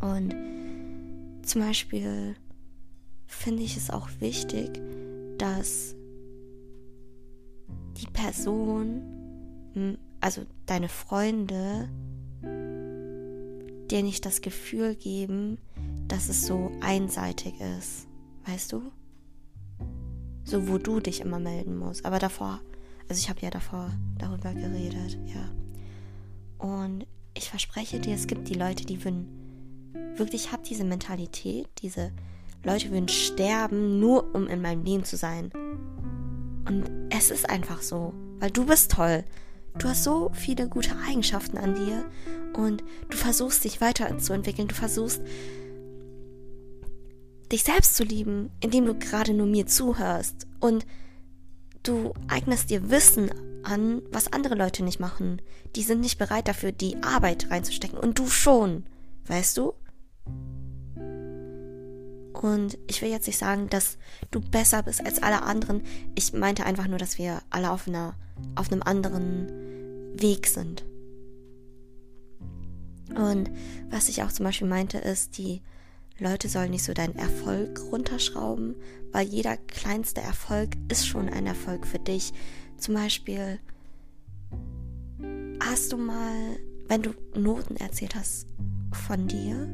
Und 0.00 0.34
zum 1.42 1.62
Beispiel 1.62 2.36
finde 3.26 3.62
ich 3.62 3.76
es 3.76 3.90
auch 3.90 4.08
wichtig, 4.20 4.80
dass 5.38 5.94
die 8.00 8.06
Person, 8.12 9.96
also 10.20 10.42
deine 10.66 10.88
Freunde, 10.88 11.88
dir 13.90 14.02
nicht 14.02 14.26
das 14.26 14.40
Gefühl 14.42 14.94
geben, 14.94 15.58
dass 16.08 16.28
es 16.28 16.46
so 16.46 16.70
einseitig 16.80 17.54
ist. 17.78 18.06
Weißt 18.46 18.72
du? 18.72 18.92
So, 20.44 20.68
wo 20.68 20.78
du 20.78 21.00
dich 21.00 21.20
immer 21.20 21.38
melden 21.38 21.76
musst. 21.76 22.04
Aber 22.04 22.18
davor, 22.18 22.60
also 23.08 23.20
ich 23.20 23.28
habe 23.28 23.40
ja 23.40 23.50
davor 23.50 23.90
darüber 24.18 24.52
geredet, 24.54 25.18
ja. 25.26 25.48
Und 26.58 27.06
ich 27.38 27.50
verspreche 27.50 28.00
dir, 28.00 28.14
es 28.14 28.26
gibt 28.26 28.48
die 28.48 28.54
Leute, 28.54 28.84
die 28.84 29.04
würden 29.04 29.26
wirklich, 30.16 30.46
ich 30.46 30.52
habe 30.52 30.62
diese 30.68 30.84
Mentalität, 30.84 31.68
diese 31.80 32.12
Leute 32.64 32.90
würden 32.90 33.08
sterben, 33.08 34.00
nur 34.00 34.34
um 34.34 34.48
in 34.48 34.60
meinem 34.60 34.84
Leben 34.84 35.04
zu 35.04 35.16
sein. 35.16 35.50
Und 36.68 36.90
es 37.10 37.30
ist 37.30 37.48
einfach 37.48 37.80
so, 37.80 38.12
weil 38.40 38.50
du 38.50 38.66
bist 38.66 38.90
toll. 38.90 39.24
Du 39.78 39.88
hast 39.88 40.02
so 40.02 40.30
viele 40.34 40.68
gute 40.68 40.96
Eigenschaften 41.08 41.56
an 41.56 41.76
dir 41.76 42.04
und 42.54 42.82
du 43.08 43.16
versuchst 43.16 43.62
dich 43.64 43.80
weiterzuentwickeln. 43.80 44.66
Du 44.66 44.74
versuchst 44.74 45.22
dich 47.52 47.62
selbst 47.62 47.94
zu 47.94 48.02
lieben, 48.02 48.50
indem 48.60 48.84
du 48.86 48.94
gerade 48.94 49.32
nur 49.32 49.46
mir 49.46 49.66
zuhörst 49.66 50.46
und 50.58 50.84
du 51.88 52.12
eignest 52.28 52.70
dir 52.70 52.90
Wissen 52.90 53.30
an, 53.64 54.02
was 54.10 54.32
andere 54.32 54.54
Leute 54.54 54.84
nicht 54.84 55.00
machen. 55.00 55.40
Die 55.74 55.82
sind 55.82 56.00
nicht 56.00 56.18
bereit 56.18 56.48
dafür, 56.48 56.72
die 56.72 57.02
Arbeit 57.02 57.50
reinzustecken. 57.50 57.98
Und 57.98 58.18
du 58.18 58.28
schon. 58.28 58.84
Weißt 59.26 59.56
du? 59.56 59.74
Und 62.32 62.78
ich 62.86 63.02
will 63.02 63.10
jetzt 63.10 63.26
nicht 63.26 63.38
sagen, 63.38 63.68
dass 63.68 63.98
du 64.30 64.40
besser 64.40 64.82
bist 64.82 65.04
als 65.04 65.22
alle 65.22 65.42
anderen. 65.42 65.82
Ich 66.14 66.32
meinte 66.32 66.64
einfach 66.64 66.86
nur, 66.86 66.98
dass 66.98 67.18
wir 67.18 67.42
alle 67.50 67.70
auf, 67.70 67.88
einer, 67.88 68.14
auf 68.54 68.70
einem 68.70 68.82
anderen 68.82 69.48
Weg 70.14 70.46
sind. 70.46 70.84
Und 73.14 73.50
was 73.90 74.08
ich 74.08 74.22
auch 74.22 74.30
zum 74.30 74.44
Beispiel 74.44 74.68
meinte, 74.68 74.98
ist, 74.98 75.38
die 75.38 75.62
Leute 76.18 76.48
sollen 76.48 76.70
nicht 76.70 76.84
so 76.84 76.94
deinen 76.94 77.16
Erfolg 77.16 77.80
runterschrauben, 77.92 78.74
weil 79.12 79.26
jeder 79.26 79.56
kleinste 79.56 80.20
Erfolg 80.20 80.70
ist 80.90 81.06
schon 81.06 81.28
ein 81.28 81.46
Erfolg 81.46 81.86
für 81.86 81.98
dich. 81.98 82.32
Zum 82.76 82.94
Beispiel 82.94 83.60
hast 85.60 85.92
du 85.92 85.96
mal, 85.96 86.58
wenn 86.88 87.02
du 87.02 87.14
Noten 87.34 87.76
erzählt 87.76 88.14
hast 88.14 88.46
von 88.92 89.28
dir, 89.28 89.68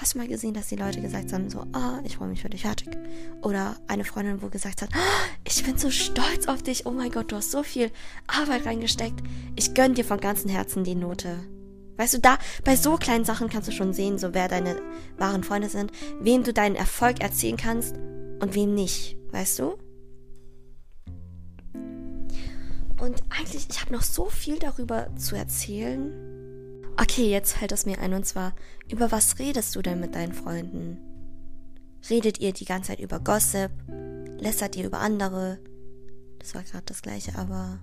Hast 0.00 0.14
du 0.14 0.18
mal 0.18 0.28
gesehen, 0.28 0.54
dass 0.54 0.68
die 0.68 0.76
Leute 0.76 1.00
gesagt 1.00 1.32
haben, 1.32 1.50
so, 1.50 1.66
ah, 1.72 2.00
ich 2.04 2.18
freue 2.18 2.28
mich 2.28 2.42
für 2.42 2.48
dich, 2.48 2.62
fertig. 2.62 2.96
Oder 3.42 3.76
eine 3.88 4.04
Freundin, 4.04 4.40
wo 4.40 4.48
gesagt 4.48 4.80
hat, 4.80 4.90
ah, 4.92 5.38
ich 5.42 5.64
bin 5.64 5.76
so 5.76 5.90
stolz 5.90 6.46
auf 6.46 6.62
dich, 6.62 6.86
oh 6.86 6.92
mein 6.92 7.10
Gott, 7.10 7.32
du 7.32 7.36
hast 7.36 7.50
so 7.50 7.64
viel 7.64 7.90
Arbeit 8.28 8.64
reingesteckt. 8.64 9.20
Ich 9.56 9.74
gönn 9.74 9.94
dir 9.94 10.04
von 10.04 10.20
ganzem 10.20 10.50
Herzen 10.50 10.84
die 10.84 10.94
Note. 10.94 11.40
Weißt 11.98 12.14
du, 12.14 12.20
da, 12.20 12.38
bei 12.64 12.76
so 12.76 12.96
kleinen 12.96 13.24
Sachen 13.26 13.50
kannst 13.50 13.68
du 13.68 13.72
schon 13.72 13.92
sehen, 13.92 14.18
so 14.18 14.32
wer 14.32 14.48
deine 14.48 14.80
wahren 15.18 15.44
Freunde 15.44 15.68
sind, 15.68 15.92
wem 16.20 16.44
du 16.44 16.54
deinen 16.54 16.76
Erfolg 16.76 17.20
erzählen 17.20 17.56
kannst 17.56 17.96
und 18.40 18.54
wem 18.54 18.74
nicht, 18.74 19.18
weißt 19.32 19.58
du? 19.58 19.76
Und 23.00 23.22
eigentlich, 23.28 23.66
ich 23.68 23.80
habe 23.80 23.92
noch 23.92 24.02
so 24.02 24.26
viel 24.26 24.58
darüber 24.58 25.08
zu 25.16 25.36
erzählen, 25.36 26.12
Okay, 27.00 27.30
jetzt 27.30 27.52
fällt 27.52 27.70
es 27.70 27.86
mir 27.86 28.00
ein 28.00 28.12
und 28.12 28.26
zwar, 28.26 28.54
über 28.90 29.12
was 29.12 29.38
redest 29.38 29.76
du 29.76 29.82
denn 29.82 30.00
mit 30.00 30.16
deinen 30.16 30.32
Freunden? 30.32 30.98
Redet 32.10 32.40
ihr 32.40 32.52
die 32.52 32.64
ganze 32.64 32.88
Zeit 32.88 32.98
über 32.98 33.20
Gossip? 33.20 33.70
Lässert 34.40 34.74
ihr 34.74 34.86
über 34.86 34.98
andere? 34.98 35.60
Das 36.40 36.56
war 36.56 36.64
gerade 36.64 36.86
das 36.86 37.00
gleiche, 37.00 37.36
aber 37.36 37.78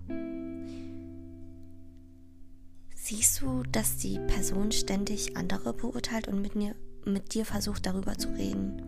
siehst 3.05 3.41
du, 3.41 3.61
dass 3.71 3.97
die 3.97 4.19
Person 4.27 4.71
ständig 4.71 5.37
andere 5.37 5.73
beurteilt 5.73 6.27
und 6.27 6.41
mit, 6.41 6.55
mir, 6.55 6.75
mit 7.05 7.35
dir 7.35 7.45
versucht 7.45 7.85
darüber 7.85 8.17
zu 8.17 8.29
reden? 8.29 8.81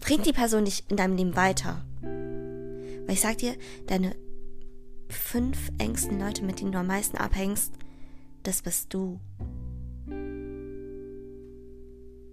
Bringt 0.00 0.26
die 0.26 0.34
Person 0.34 0.66
dich 0.66 0.84
in 0.90 0.98
deinem 0.98 1.16
Leben 1.16 1.34
weiter? 1.34 1.82
Weil 2.02 3.14
ich 3.14 3.22
sag 3.22 3.38
dir, 3.38 3.54
deine 3.86 4.14
fünf 5.08 5.70
engsten 5.78 6.20
Leute, 6.20 6.44
mit 6.44 6.60
denen 6.60 6.72
du 6.72 6.78
am 6.78 6.86
meisten 6.86 7.16
abhängst, 7.16 7.72
das 8.42 8.60
bist 8.60 8.92
du. 8.92 9.18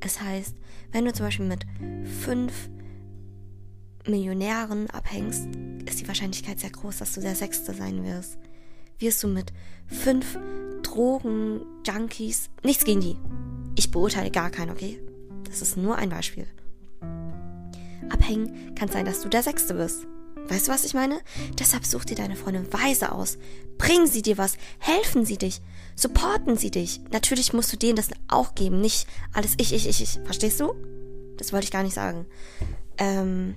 Es 0.02 0.22
heißt, 0.22 0.58
wenn 0.92 1.06
du 1.06 1.14
zum 1.14 1.28
Beispiel 1.28 1.48
mit 1.48 1.66
fünf 2.22 2.70
Millionären 4.06 4.90
abhängst, 4.90 5.48
ist 5.86 6.02
die 6.02 6.08
Wahrscheinlichkeit 6.08 6.60
sehr 6.60 6.72
groß, 6.72 6.98
dass 6.98 7.14
du 7.14 7.22
der 7.22 7.36
Sechste 7.36 7.74
sein 7.74 8.04
wirst. 8.04 8.38
Wirst 9.02 9.24
du 9.24 9.28
mit 9.28 9.52
fünf 9.88 10.38
Drogen-Junkies, 10.84 12.52
nichts 12.64 12.86
gegen 12.86 13.02
die. 13.02 13.18
Ich 13.76 13.90
beurteile 13.90 14.30
gar 14.30 14.52
keinen, 14.52 14.70
okay? 14.70 15.02
Das 15.46 15.64
ist 15.64 15.76
nur 15.76 15.96
ein 15.98 16.10
Beispiel. 16.10 16.46
Abhängen 18.12 18.76
kann 18.76 18.90
sein, 18.90 19.06
dass 19.06 19.22
du 19.22 19.30
der 19.30 19.42
Sechste 19.42 19.74
bist. 19.74 20.06
Weißt 20.50 20.68
du, 20.68 20.72
was 20.72 20.86
ich 20.86 20.94
meine? 20.94 21.20
Deshalb 21.58 21.84
such 21.84 22.06
dir 22.06 22.16
deine 22.16 22.36
Freunde 22.36 22.72
weise 22.72 23.12
aus. 23.12 23.40
Bringen 23.80 24.06
sie 24.06 24.22
dir 24.22 24.38
was. 24.38 24.56
Helfen 24.78 25.26
sie 25.26 25.38
dich. 25.40 25.62
Supporten 25.96 26.56
sie 26.56 26.70
dich. 26.70 27.02
Natürlich 27.12 27.54
musst 27.54 27.74
du 27.74 27.78
denen 27.78 27.96
das 27.96 28.10
auch 28.28 28.54
geben. 28.54 28.82
Nicht 28.82 29.08
alles 29.34 29.56
ich, 29.58 29.74
ich, 29.74 29.88
ich, 29.90 30.02
ich. 30.02 30.20
Verstehst 30.26 30.60
du? 30.60 30.76
Das 31.38 31.52
wollte 31.54 31.64
ich 31.64 31.72
gar 31.72 31.82
nicht 31.82 31.96
sagen. 31.96 32.28
Ähm, 33.00 33.56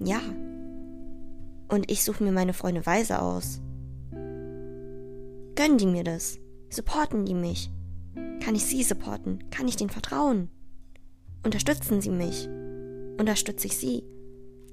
ja. 0.00 0.20
Und 1.68 1.88
ich 1.88 2.02
suche 2.02 2.24
mir 2.24 2.32
meine 2.32 2.54
Freunde 2.54 2.84
weise 2.84 3.22
aus. 3.22 3.60
Gönnen 5.54 5.78
die 5.78 5.86
mir 5.86 6.04
das? 6.04 6.38
Supporten 6.68 7.24
die 7.24 7.34
mich? 7.34 7.70
Kann 8.42 8.54
ich 8.54 8.64
sie 8.64 8.82
supporten? 8.82 9.50
Kann 9.50 9.68
ich 9.68 9.76
denen 9.76 9.90
vertrauen? 9.90 10.50
Unterstützen 11.44 12.00
sie 12.00 12.10
mich? 12.10 12.48
Unterstütze 13.18 13.66
ich 13.66 13.76
sie? 13.76 14.04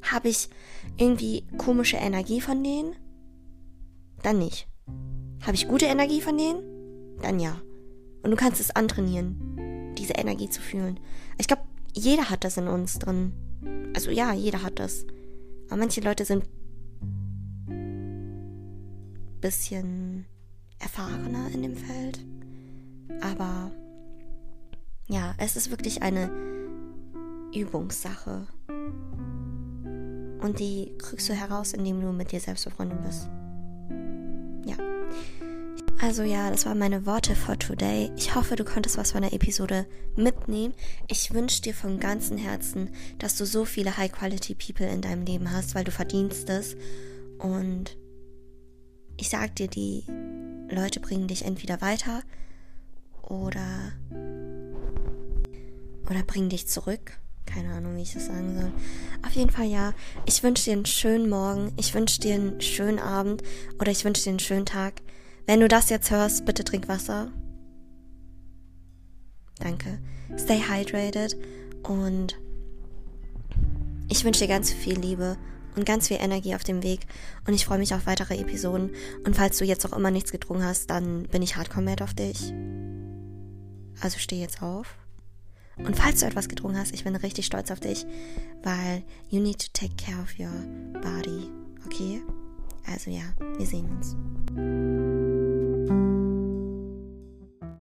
Habe 0.01 0.29
ich 0.29 0.49
irgendwie 0.97 1.45
komische 1.57 1.97
Energie 1.97 2.41
von 2.41 2.63
denen? 2.63 2.95
Dann 4.23 4.39
nicht. 4.39 4.67
Habe 5.41 5.55
ich 5.55 5.67
gute 5.67 5.85
Energie 5.85 6.21
von 6.21 6.37
denen? 6.37 7.17
Dann 7.21 7.39
ja. 7.39 7.61
Und 8.23 8.31
du 8.31 8.37
kannst 8.37 8.59
es 8.59 8.75
antrainieren, 8.75 9.95
diese 9.97 10.13
Energie 10.13 10.49
zu 10.49 10.61
fühlen. 10.61 10.99
Ich 11.37 11.47
glaube, 11.47 11.63
jeder 11.93 12.29
hat 12.29 12.43
das 12.43 12.57
in 12.57 12.67
uns 12.67 12.99
drin. 12.99 13.33
Also 13.95 14.11
ja, 14.11 14.33
jeder 14.33 14.63
hat 14.63 14.79
das. 14.79 15.05
Aber 15.67 15.77
manche 15.77 16.01
Leute 16.01 16.25
sind 16.25 16.45
bisschen 19.41 20.25
erfahrener 20.79 21.49
in 21.53 21.63
dem 21.63 21.75
Feld. 21.75 22.19
Aber 23.21 23.71
ja, 25.07 25.33
es 25.37 25.55
ist 25.55 25.69
wirklich 25.71 26.01
eine 26.01 26.29
Übungssache. 27.53 28.47
Und 30.41 30.59
die 30.59 30.93
kriegst 30.99 31.29
du 31.29 31.33
heraus, 31.33 31.73
indem 31.73 32.01
du 32.01 32.11
mit 32.11 32.31
dir 32.31 32.39
selbst 32.39 32.65
befreundet 32.65 33.01
bist. 33.03 33.27
Ja. 34.65 34.75
Also 35.99 36.21
ja, 36.21 36.51
das 36.51 36.65
waren 36.65 36.77
meine 36.77 37.07
Worte 37.07 37.35
for 37.35 37.57
today. 37.57 38.11
Ich 38.15 38.35
hoffe, 38.35 38.55
du 38.55 38.63
konntest 38.63 38.97
was 38.97 39.13
von 39.13 39.21
der 39.21 39.33
Episode 39.33 39.87
mitnehmen. 40.15 40.75
Ich 41.07 41.33
wünsche 41.33 41.63
dir 41.63 41.73
von 41.73 41.99
ganzem 41.99 42.37
Herzen, 42.37 42.91
dass 43.17 43.35
du 43.35 43.45
so 43.45 43.65
viele 43.65 43.97
High-Quality-People 43.97 44.87
in 44.87 45.01
deinem 45.01 45.25
Leben 45.25 45.51
hast, 45.51 45.73
weil 45.73 45.85
du 45.85 45.91
verdienst 45.91 46.49
es. 46.49 46.75
Und 47.39 47.97
ich 49.17 49.29
sag 49.29 49.55
dir, 49.55 49.67
die 49.67 50.03
Leute 50.69 50.99
bringen 50.99 51.27
dich 51.27 51.45
entweder 51.45 51.81
weiter 51.81 52.21
oder 53.21 53.93
oder 56.09 56.23
bringen 56.23 56.49
dich 56.49 56.67
zurück. 56.67 57.17
Keine 57.45 57.73
Ahnung, 57.73 57.95
wie 57.95 58.01
ich 58.01 58.13
das 58.13 58.27
sagen 58.27 58.55
soll. 58.59 58.71
Auf 59.25 59.31
jeden 59.33 59.51
Fall 59.51 59.67
ja. 59.67 59.93
Ich 60.25 60.43
wünsche 60.43 60.65
dir 60.65 60.73
einen 60.73 60.85
schönen 60.85 61.29
Morgen. 61.29 61.71
Ich 61.77 61.93
wünsche 61.93 62.19
dir 62.19 62.35
einen 62.35 62.61
schönen 62.61 62.99
Abend. 62.99 63.41
Oder 63.79 63.91
ich 63.91 64.03
wünsche 64.05 64.23
dir 64.23 64.31
einen 64.31 64.39
schönen 64.39 64.65
Tag. 64.65 65.01
Wenn 65.45 65.61
du 65.61 65.67
das 65.67 65.89
jetzt 65.89 66.11
hörst, 66.11 66.45
bitte 66.45 66.63
trink 66.63 66.87
Wasser. 66.87 67.31
Danke. 69.59 69.99
Stay 70.37 70.61
hydrated. 70.61 71.37
Und 71.83 72.37
ich 74.09 74.23
wünsche 74.23 74.41
dir 74.41 74.49
ganz 74.49 74.71
viel 74.71 74.99
Liebe 74.99 75.37
und 75.77 75.85
ganz 75.85 76.07
viel 76.07 76.17
Energie 76.19 76.55
auf 76.55 76.63
dem 76.63 76.83
Weg. 76.83 77.01
Und 77.47 77.53
ich 77.53 77.65
freue 77.65 77.77
mich 77.77 77.93
auf 77.93 78.05
weitere 78.05 78.37
Episoden. 78.37 78.91
Und 79.25 79.35
falls 79.35 79.57
du 79.57 79.65
jetzt 79.65 79.85
auch 79.85 79.95
immer 79.95 80.11
nichts 80.11 80.31
getrunken 80.31 80.65
hast, 80.65 80.89
dann 80.89 81.23
bin 81.23 81.41
ich 81.41 81.55
hardcore 81.55 81.83
mad 81.83 82.03
auf 82.03 82.13
dich. 82.13 82.53
Also 84.01 84.19
steh 84.19 84.39
jetzt 84.39 84.61
auf. 84.61 84.95
Und 85.77 85.95
falls 85.95 86.19
du 86.19 86.25
etwas 86.25 86.49
getrunken 86.49 86.77
hast, 86.77 86.93
ich 86.93 87.03
bin 87.03 87.15
richtig 87.15 87.45
stolz 87.45 87.69
auf 87.69 87.79
dich, 87.79 88.05
weil 88.63 89.03
you 89.29 89.39
need 89.39 89.59
to 89.59 89.67
take 89.73 89.95
care 89.95 90.19
of 90.19 90.39
your 90.39 90.49
body. 91.01 91.49
Okay? 91.85 92.21
Also 92.91 93.11
ja, 93.11 93.23
wir 93.57 93.65
sehen 93.65 93.89
uns. 93.89 95.26